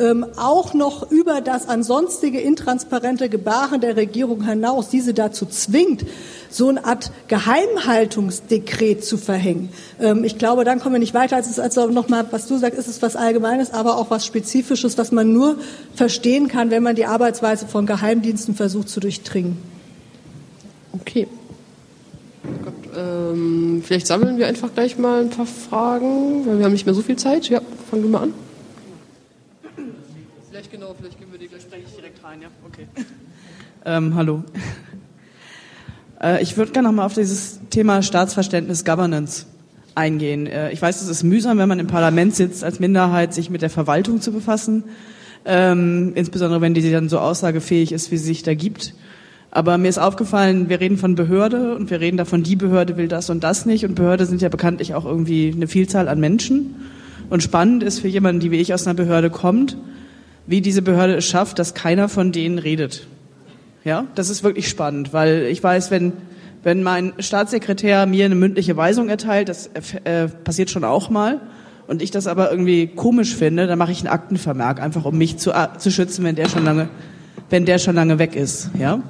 [0.00, 6.06] ähm, auch noch über das ansonstige intransparente Gebaren der Regierung hinaus diese dazu zwingt,
[6.48, 9.68] so eine Art Geheimhaltungsdekret zu verhängen.
[10.00, 12.78] Ähm, ich glaube, dann kommen wir nicht weiter, als es also nochmal, was du sagst,
[12.78, 15.56] ist es was Allgemeines, aber auch was Spezifisches, was man nur
[15.94, 19.58] verstehen kann, wenn man die Arbeitsweise von Geheimdiensten versucht zu durchdringen.
[20.92, 21.28] Okay.
[22.96, 26.94] Ähm, vielleicht sammeln wir einfach gleich mal ein paar Fragen, weil wir haben nicht mehr
[26.94, 27.48] so viel Zeit.
[27.48, 27.60] Ja,
[27.90, 28.34] fangen wir mal an.
[30.50, 32.86] Vielleicht genau, vielleicht gehen wir die gleich spreche ich direkt rein, ja, okay.
[33.84, 34.44] Ähm, hallo.
[36.22, 39.46] Äh, ich würde gerne nochmal auf dieses Thema Staatsverständnis Governance
[39.94, 40.46] eingehen.
[40.46, 43.62] Äh, ich weiß, es ist mühsam, wenn man im Parlament sitzt, als Minderheit sich mit
[43.62, 44.84] der Verwaltung zu befassen,
[45.46, 48.94] ähm, insbesondere wenn die dann so aussagefähig ist, wie sie sich da gibt.
[49.50, 53.08] Aber mir ist aufgefallen, wir reden von Behörde und wir reden davon, die Behörde will
[53.08, 53.84] das und das nicht.
[53.84, 56.76] Und Behörde sind ja bekanntlich auch irgendwie eine Vielzahl an Menschen.
[57.30, 59.76] Und spannend ist für jemanden, die wie ich aus einer Behörde kommt,
[60.46, 63.06] wie diese Behörde es schafft, dass keiner von denen redet.
[63.84, 66.12] Ja, das ist wirklich spannend, weil ich weiß, wenn,
[66.62, 69.70] wenn mein Staatssekretär mir eine mündliche Weisung erteilt, das
[70.04, 71.40] äh, passiert schon auch mal,
[71.90, 75.38] und ich das aber irgendwie komisch finde, dann mache ich einen Aktenvermerk, einfach um mich
[75.38, 76.88] zu, zu schützen, wenn der schon lange,
[77.48, 78.70] wenn der schon lange weg ist.
[78.78, 79.02] Ja.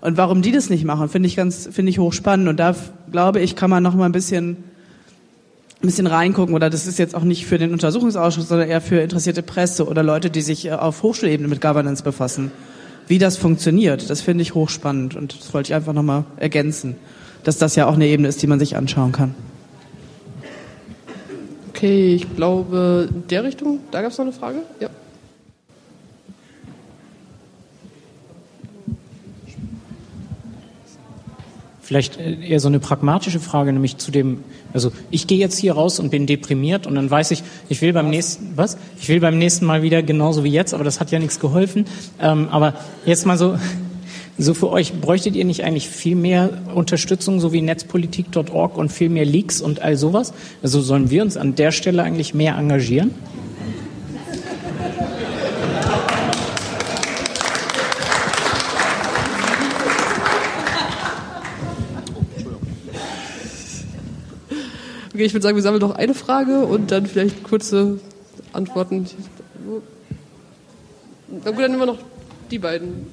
[0.00, 2.48] Und warum die das nicht machen, finde ich ganz, finde ich hochspannend.
[2.48, 2.74] Und da
[3.12, 4.56] glaube ich, kann man noch mal ein bisschen,
[5.82, 6.54] ein bisschen reingucken.
[6.54, 10.02] Oder das ist jetzt auch nicht für den Untersuchungsausschuss, sondern eher für interessierte Presse oder
[10.02, 12.50] Leute, die sich äh, auf Hochschulebene mit Governance befassen.
[13.08, 15.16] Wie das funktioniert, das finde ich hochspannend.
[15.16, 16.96] Und das wollte ich einfach noch mal ergänzen,
[17.44, 19.34] dass das ja auch eine Ebene ist, die man sich anschauen kann.
[21.70, 24.58] Okay, ich glaube, in der Richtung, da gab es noch eine Frage.
[24.80, 24.90] Ja.
[31.90, 35.72] Vielleicht äh, eher so eine pragmatische Frage, nämlich zu dem, also ich gehe jetzt hier
[35.72, 38.78] raus und bin deprimiert und dann weiß ich, ich will beim nächsten, was?
[39.00, 41.86] Ich will beim nächsten Mal wieder genauso wie jetzt, aber das hat ja nichts geholfen.
[42.20, 42.74] Ähm, aber
[43.06, 43.58] jetzt mal so,
[44.38, 49.08] so für euch, bräuchtet ihr nicht eigentlich viel mehr Unterstützung, so wie netzpolitik.org und viel
[49.08, 50.32] mehr Leaks und all sowas?
[50.62, 53.16] Also sollen wir uns an der Stelle eigentlich mehr engagieren?
[65.20, 67.98] Okay, ich würde sagen, wir sammeln noch eine Frage und dann vielleicht kurze
[68.54, 69.06] Antworten.
[71.28, 71.98] Na gut, dann nehmen wir noch
[72.50, 73.06] die beiden.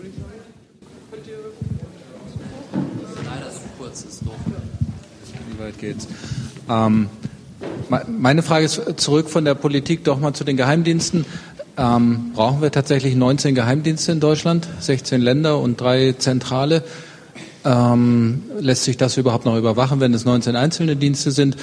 [3.25, 4.35] Leider so kurz ist doof.
[5.51, 6.07] Wie weit geht's?
[6.69, 7.09] Ähm,
[8.07, 11.25] meine Frage ist zurück von der Politik doch mal zu den Geheimdiensten.
[11.75, 16.83] Ähm, brauchen wir tatsächlich 19 Geheimdienste in Deutschland, 16 Länder und drei zentrale?
[17.65, 21.57] Ähm, lässt sich das überhaupt noch überwachen, wenn es 19 einzelne Dienste sind?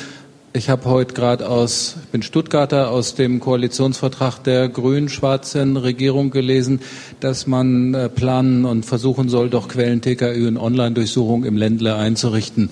[0.57, 6.81] Ich habe heute gerade aus, ich bin Stuttgarter, aus dem Koalitionsvertrag der grün-schwarzen Regierung gelesen,
[7.19, 12.71] dass man äh, planen und versuchen soll, doch Quellen TKÜ und Online-Durchsuchung im Ländle einzurichten.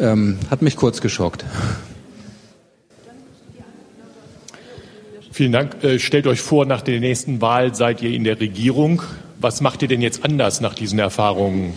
[0.00, 1.44] Ähm, hat mich kurz geschockt.
[5.30, 5.84] Vielen Dank.
[5.84, 9.02] Äh, stellt euch vor, nach der nächsten Wahl seid ihr in der Regierung.
[9.38, 11.74] Was macht ihr denn jetzt anders nach diesen Erfahrungen?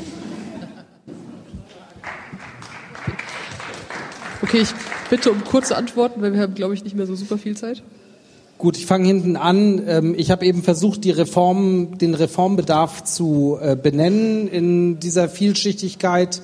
[4.42, 4.74] Okay, ich
[5.10, 7.84] bitte um kurze Antworten, weil wir haben, glaube ich, nicht mehr so super viel Zeit.
[8.58, 9.82] Gut, ich fange hinten an.
[9.88, 16.42] Ähm, ich habe eben versucht, die Reform, den Reformbedarf zu äh, benennen in dieser Vielschichtigkeit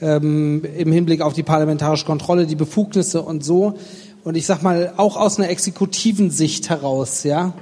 [0.00, 3.74] ähm, im Hinblick auf die parlamentarische Kontrolle, die Befugnisse und so.
[4.24, 7.52] Und ich sag mal, auch aus einer exekutiven Sicht heraus, ja,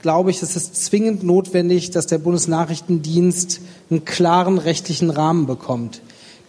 [0.00, 6.00] glaube ich, es ist zwingend notwendig, dass der Bundesnachrichtendienst einen klaren rechtlichen Rahmen bekommt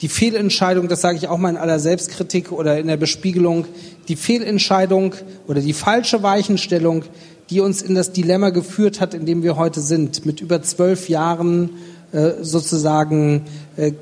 [0.01, 3.65] die Fehlentscheidung, das sage ich auch mal in aller Selbstkritik oder in der Bespiegelung,
[4.07, 5.15] die Fehlentscheidung
[5.47, 7.03] oder die falsche Weichenstellung,
[7.49, 11.09] die uns in das Dilemma geführt hat, in dem wir heute sind, mit über zwölf
[11.09, 11.69] Jahren
[12.11, 13.43] äh, sozusagen
[13.77, 13.93] äh,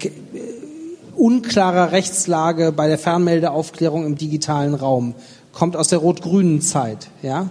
[1.16, 5.14] unklarer Rechtslage bei der Fernmeldeaufklärung im digitalen Raum,
[5.52, 7.50] kommt aus der rot-grünen Zeit, ja.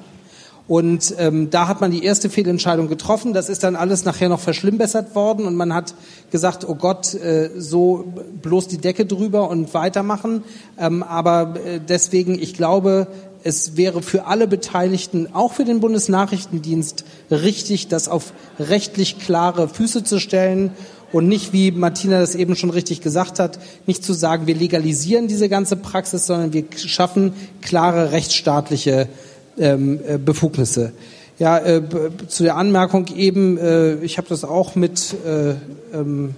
[0.72, 3.34] Und ähm, da hat man die erste Fehlentscheidung getroffen.
[3.34, 5.94] Das ist dann alles nachher noch verschlimmbessert worden und man hat
[6.30, 8.10] gesagt, oh Gott, äh, so
[8.40, 10.44] bloß die Decke drüber und weitermachen.
[10.78, 13.06] Ähm, aber äh, deswegen, ich glaube,
[13.44, 20.04] es wäre für alle Beteiligten, auch für den Bundesnachrichtendienst, richtig, das auf rechtlich klare Füße
[20.04, 20.70] zu stellen
[21.12, 25.28] und nicht, wie Martina das eben schon richtig gesagt hat, nicht zu sagen, wir legalisieren
[25.28, 29.10] diese ganze Praxis, sondern wir schaffen klare rechtsstaatliche
[29.58, 30.92] ähm, äh, Befugnisse.
[31.38, 31.82] Ja, äh,
[32.28, 35.54] zu der Anmerkung eben, äh, ich habe das auch mit äh,
[35.92, 36.34] ähm,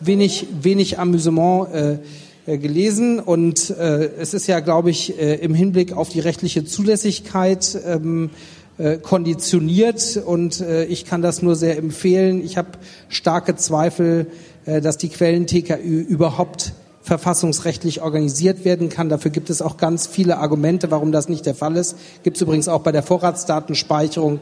[0.00, 1.98] wenig, wenig Amüsement äh,
[2.46, 8.30] äh, gelesen und es ist ja, glaube ich, im Hinblick auf die rechtliche Zulässigkeit ähm,
[8.76, 12.44] äh, konditioniert und ich kann das nur sehr empfehlen.
[12.44, 12.68] Ich habe
[13.08, 14.26] starke Zweifel,
[14.66, 16.74] dass die Quellen TKÜ überhaupt
[17.04, 19.10] verfassungsrechtlich organisiert werden kann.
[19.10, 21.96] Dafür gibt es auch ganz viele Argumente, warum das nicht der Fall ist.
[22.22, 24.40] Gibt es übrigens auch bei der Vorratsdatenspeicherung.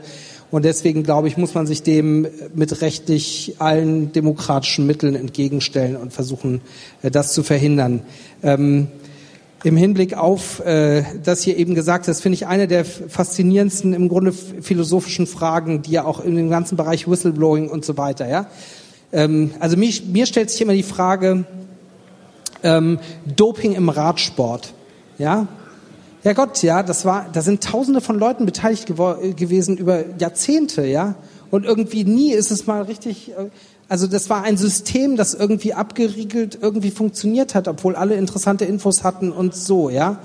[0.53, 6.13] Und deswegen, glaube ich, muss man sich dem mit rechtlich allen demokratischen Mitteln entgegenstellen und
[6.13, 6.61] versuchen,
[7.03, 8.03] äh, das zu verhindern.
[8.45, 8.87] Ähm,
[9.65, 14.09] Im Hinblick auf äh, das hier eben gesagt, das finde ich eine der faszinierendsten, im
[14.09, 18.47] Grunde philosophischen Fragen, die ja auch in dem ganzen Bereich Whistleblowing und so weiter, ja.
[19.13, 21.45] Ähm, also mich, mir stellt sich immer die Frage,
[22.63, 22.99] ähm,
[23.37, 24.75] Doping im Radsport.
[25.19, 25.47] Ja,
[26.25, 31.15] ja Gott, ja, das war, da sind Tausende von Leuten beteiligt gewesen über Jahrzehnte, ja,
[31.51, 33.31] und irgendwie nie ist es mal richtig.
[33.31, 33.51] Äh,
[33.89, 39.05] also das war ein System, das irgendwie abgeriegelt irgendwie funktioniert hat, obwohl alle interessante Infos
[39.05, 40.21] hatten und so, ja.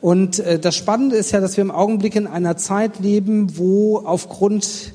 [0.00, 3.98] Und äh, das Spannende ist ja, dass wir im Augenblick in einer Zeit leben, wo
[3.98, 4.92] aufgrund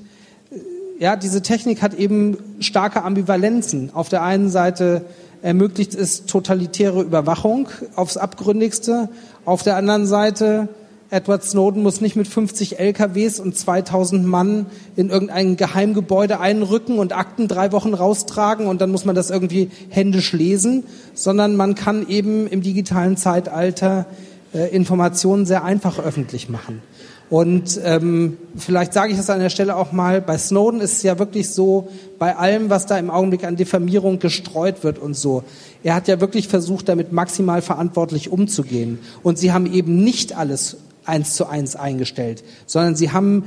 [0.99, 3.91] ja, diese Technik hat eben starke Ambivalenzen.
[3.93, 5.05] Auf der einen Seite
[5.45, 9.09] ermöglicht es totalitäre Überwachung aufs Abgründigste.
[9.45, 10.69] Auf der anderen Seite,
[11.11, 14.65] Edward Snowden muss nicht mit 50 LKWs und 2000 Mann
[14.95, 19.69] in irgendein Geheimgebäude einrücken und Akten drei Wochen raustragen und dann muss man das irgendwie
[19.89, 20.83] händisch lesen,
[21.13, 24.07] sondern man kann eben im digitalen Zeitalter
[24.51, 26.81] äh, Informationen sehr einfach öffentlich machen.
[27.29, 31.03] Und ähm, vielleicht sage ich das an der Stelle auch mal, bei Snowden ist es
[31.03, 31.87] ja wirklich so,
[32.19, 35.43] bei allem, was da im Augenblick an Diffamierung gestreut wird und so,
[35.83, 38.99] er hat ja wirklich versucht, damit maximal verantwortlich umzugehen.
[39.23, 43.43] Und sie haben eben nicht alles eins zu eins eingestellt, sondern sie haben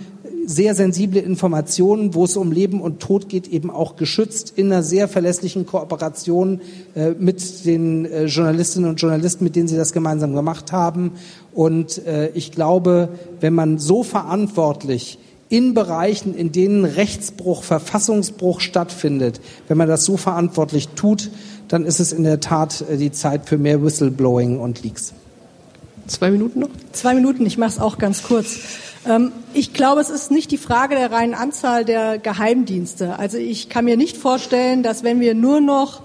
[0.46, 4.82] sehr sensible Informationen, wo es um Leben und Tod geht, eben auch geschützt in einer
[4.82, 6.62] sehr verlässlichen Kooperation
[6.94, 11.12] äh, mit den äh, Journalistinnen und Journalisten, mit denen sie das gemeinsam gemacht haben.
[11.58, 13.08] Und äh, ich glaube,
[13.40, 20.16] wenn man so verantwortlich in Bereichen, in denen Rechtsbruch, Verfassungsbruch stattfindet, wenn man das so
[20.16, 21.32] verantwortlich tut,
[21.66, 25.14] dann ist es in der Tat äh, die Zeit für mehr Whistleblowing und Leaks.
[26.06, 26.68] Zwei Minuten noch?
[26.92, 28.60] Zwei Minuten, ich mache es auch ganz kurz.
[29.04, 33.18] Ähm, ich glaube, es ist nicht die Frage der reinen Anzahl der Geheimdienste.
[33.18, 36.02] Also ich kann mir nicht vorstellen, dass wenn wir nur noch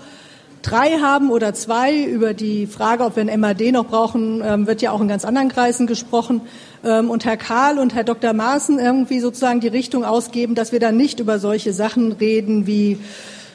[0.63, 4.81] drei haben oder zwei, über die Frage, ob wir ein MAD noch brauchen, ähm, wird
[4.81, 6.41] ja auch in ganz anderen Kreisen gesprochen,
[6.83, 8.33] ähm, und Herr Karl und Herr Dr.
[8.33, 12.97] Maaßen irgendwie sozusagen die Richtung ausgeben, dass wir dann nicht über solche Sachen reden wie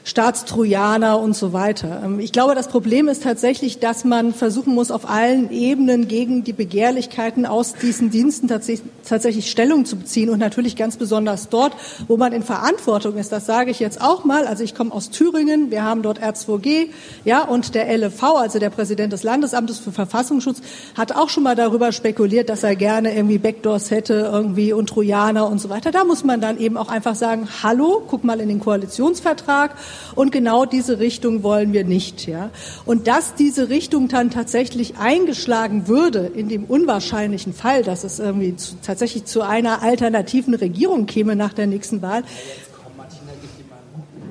[0.08, 2.00] Staatstrojaner und so weiter.
[2.02, 6.44] Ähm, ich glaube, das Problem ist tatsächlich, dass man versuchen muss, auf allen Ebenen gegen
[6.44, 11.74] die Begehrlichkeiten aus diesen Diensten tatsächlich Stellung zu beziehen und natürlich ganz besonders dort,
[12.08, 13.32] wo man in Verantwortung ist.
[13.32, 14.46] Das sage ich jetzt auch mal.
[14.46, 15.70] Also ich komme aus Thüringen.
[15.70, 16.86] Wir haben dort R2G,
[17.26, 20.62] ja, und der LV, also der Präsident des Landesamtes für Verfassungsschutz,
[20.96, 25.46] hat auch schon mal darüber spekuliert, dass er gerne irgendwie Backdoors hätte, irgendwie und Trojaner
[25.50, 25.90] und so weiter.
[25.90, 29.74] Da muss man dann eben auch einfach sagen, hallo, guck mal in den Koalitionsvertrag
[30.14, 32.26] und genau diese Richtung wollen wir nicht.
[32.26, 32.50] Ja.
[32.84, 38.56] Und dass diese Richtung dann tatsächlich eingeschlagen würde, in dem unwahrscheinlichen Fall, dass es irgendwie
[38.56, 42.22] zu, tatsächlich zu einer alternativen Regierung käme nach der nächsten Wahl,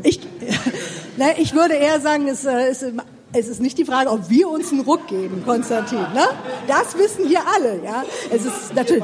[0.04, 0.20] ich,
[1.18, 2.70] na, ich würde eher sagen, es, äh,
[3.34, 6.00] es, ist nicht die Frage, ob wir uns einen Ruck geben, Konstantin.
[6.00, 6.28] Ne?
[6.68, 7.84] Das wissen hier alle.
[7.84, 8.04] Ja?
[8.30, 9.04] Es ist natürlich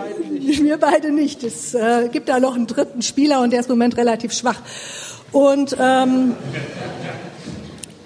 [0.64, 1.44] wir beide nicht.
[1.44, 4.60] Es äh, gibt da noch einen dritten Spieler und der ist im Moment relativ schwach.
[5.34, 6.36] Und ähm,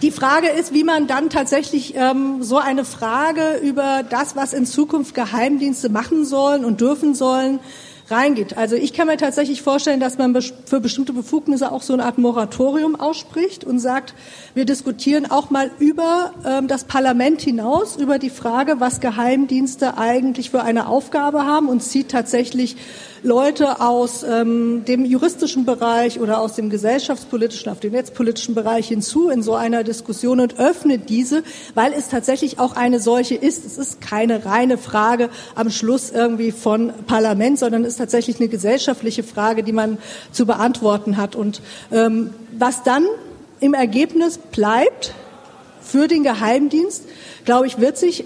[0.02, 4.66] die Frage ist, wie man dann tatsächlich ähm, so eine Frage über das, was in
[4.66, 7.60] Zukunft Geheimdienste machen sollen und dürfen sollen,
[8.10, 8.58] reingeht.
[8.58, 12.18] Also ich kann mir tatsächlich vorstellen, dass man für bestimmte Befugnisse auch so eine Art
[12.18, 14.14] Moratorium ausspricht und sagt,
[14.54, 20.52] wir diskutieren auch mal über ähm, das Parlament hinaus, über die Frage, was Geheimdienste eigentlich
[20.52, 22.78] für eine Aufgabe haben und zieht tatsächlich
[23.28, 29.30] Leute aus ähm, dem juristischen Bereich oder aus dem gesellschaftspolitischen, auf dem netzpolitischen Bereich hinzu
[29.30, 31.44] in so einer Diskussion und öffnet diese,
[31.76, 33.66] weil es tatsächlich auch eine solche ist.
[33.66, 38.48] Es ist keine reine Frage am Schluss irgendwie von Parlament, sondern es ist tatsächlich eine
[38.48, 39.98] gesellschaftliche Frage, die man
[40.32, 41.36] zu beantworten hat.
[41.36, 41.62] Und
[41.92, 43.06] ähm, was dann
[43.60, 45.14] im Ergebnis bleibt
[45.82, 47.04] für den Geheimdienst,
[47.44, 48.24] glaube ich, wird sich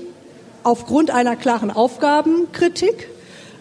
[0.62, 3.08] aufgrund einer klaren Aufgabenkritik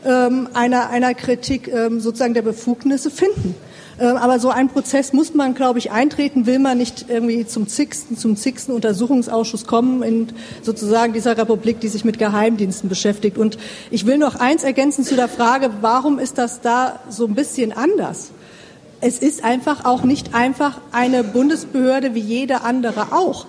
[0.05, 3.55] ähm, einer, einer Kritik ähm, sozusagen der Befugnisse finden.
[4.01, 7.69] Ähm, aber so ein Prozess muss man, glaube ich, eintreten, will man nicht irgendwie zum
[7.69, 10.29] zigsten, zum zigsten Untersuchungsausschuss kommen in
[10.63, 13.37] sozusagen dieser Republik, die sich mit Geheimdiensten beschäftigt.
[13.37, 13.59] Und
[13.91, 17.73] ich will noch eins ergänzen zu der Frage, warum ist das da so ein bisschen
[17.73, 18.31] anders?
[19.03, 23.47] Es ist einfach auch nicht einfach eine Bundesbehörde wie jede andere auch.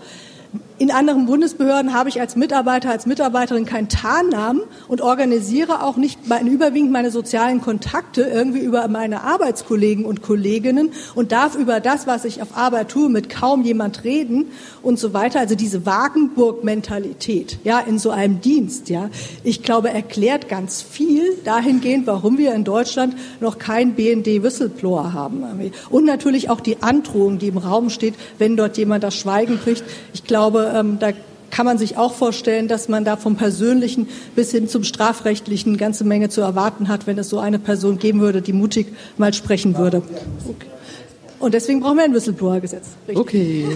[0.81, 6.27] In anderen Bundesbehörden habe ich als Mitarbeiter, als Mitarbeiterin keinen Tarnnamen und organisiere auch nicht
[6.27, 12.07] meine, überwiegend meine sozialen Kontakte irgendwie über meine Arbeitskollegen und Kolleginnen und darf über das,
[12.07, 14.45] was ich auf Arbeit tue, mit kaum jemand reden
[14.81, 15.39] und so weiter.
[15.39, 19.11] Also diese Wagenburg-Mentalität, ja, in so einem Dienst, ja,
[19.43, 25.43] ich glaube, erklärt ganz viel dahingehend, warum wir in Deutschland noch kein BND-Whistleblower haben.
[25.91, 29.83] Und natürlich auch die Androhung, die im Raum steht, wenn dort jemand das Schweigen bricht.
[30.13, 31.11] Ich glaube, ähm, da
[31.51, 35.77] kann man sich auch vorstellen, dass man da vom Persönlichen bis hin zum Strafrechtlichen eine
[35.77, 39.33] ganze Menge zu erwarten hat, wenn es so eine Person geben würde, die mutig mal
[39.33, 40.01] sprechen würde.
[40.47, 40.67] Okay.
[41.39, 42.87] Und deswegen brauchen wir ein Whistleblower-Gesetz.
[43.13, 43.67] Okay.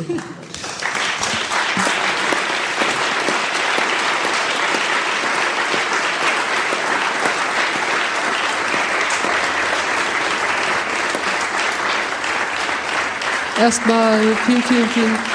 [13.60, 15.35] Erstmal vielen, vielen, vielen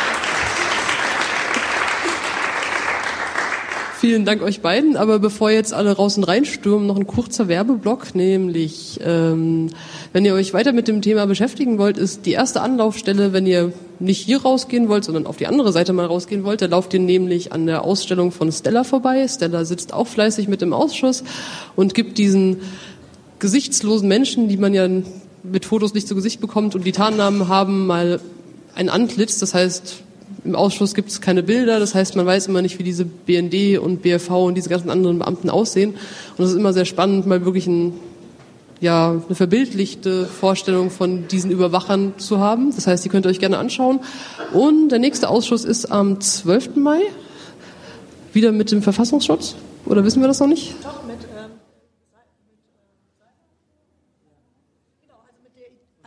[4.00, 4.96] Vielen Dank euch beiden.
[4.96, 9.68] Aber bevor jetzt alle raus und reinstürmen, noch ein kurzer Werbeblock, nämlich ähm,
[10.14, 13.74] wenn ihr euch weiter mit dem Thema beschäftigen wollt, ist die erste Anlaufstelle, wenn ihr
[13.98, 17.00] nicht hier rausgehen wollt, sondern auf die andere Seite mal rausgehen wollt, da lauft ihr
[17.00, 19.28] nämlich an der Ausstellung von Stella vorbei.
[19.28, 21.22] Stella sitzt auch fleißig mit im Ausschuss
[21.76, 22.62] und gibt diesen
[23.38, 24.88] gesichtslosen Menschen, die man ja
[25.42, 28.18] mit Fotos nicht zu Gesicht bekommt und die Tarnnamen haben, mal
[28.74, 29.38] ein Antlitz.
[29.40, 30.04] Das heißt,
[30.44, 33.78] im Ausschuss gibt es keine Bilder, das heißt, man weiß immer nicht, wie diese BND
[33.78, 35.94] und BFV und diese ganzen anderen Beamten aussehen.
[36.36, 37.92] Und es ist immer sehr spannend, mal wirklich ein,
[38.80, 42.74] ja, eine verbildlichte Vorstellung von diesen Überwachern zu haben.
[42.74, 44.00] Das heißt, die könnt ihr euch gerne anschauen.
[44.52, 46.76] Und der nächste Ausschuss ist am 12.
[46.76, 47.00] Mai,
[48.32, 49.56] wieder mit dem Verfassungsschutz.
[49.86, 50.74] Oder wissen wir das noch nicht?
[50.82, 51.50] Doch, mit, ähm,
[55.02, 55.38] genau, also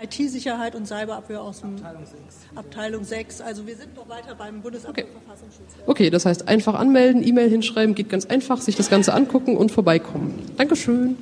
[0.04, 2.18] IT-Sicherheit und Cyberabwehr aus dem Abteilung 6.
[2.56, 3.42] Abteilung 6.
[3.42, 5.08] Also wir sind noch weiter beim Bundesamt Okay.
[5.08, 5.74] für Verfassungsschutz.
[5.86, 9.72] Okay, das heißt einfach anmelden, E-Mail hinschreiben, geht ganz einfach, sich das Ganze angucken und
[9.72, 10.34] vorbeikommen.
[10.58, 11.18] Dankeschön.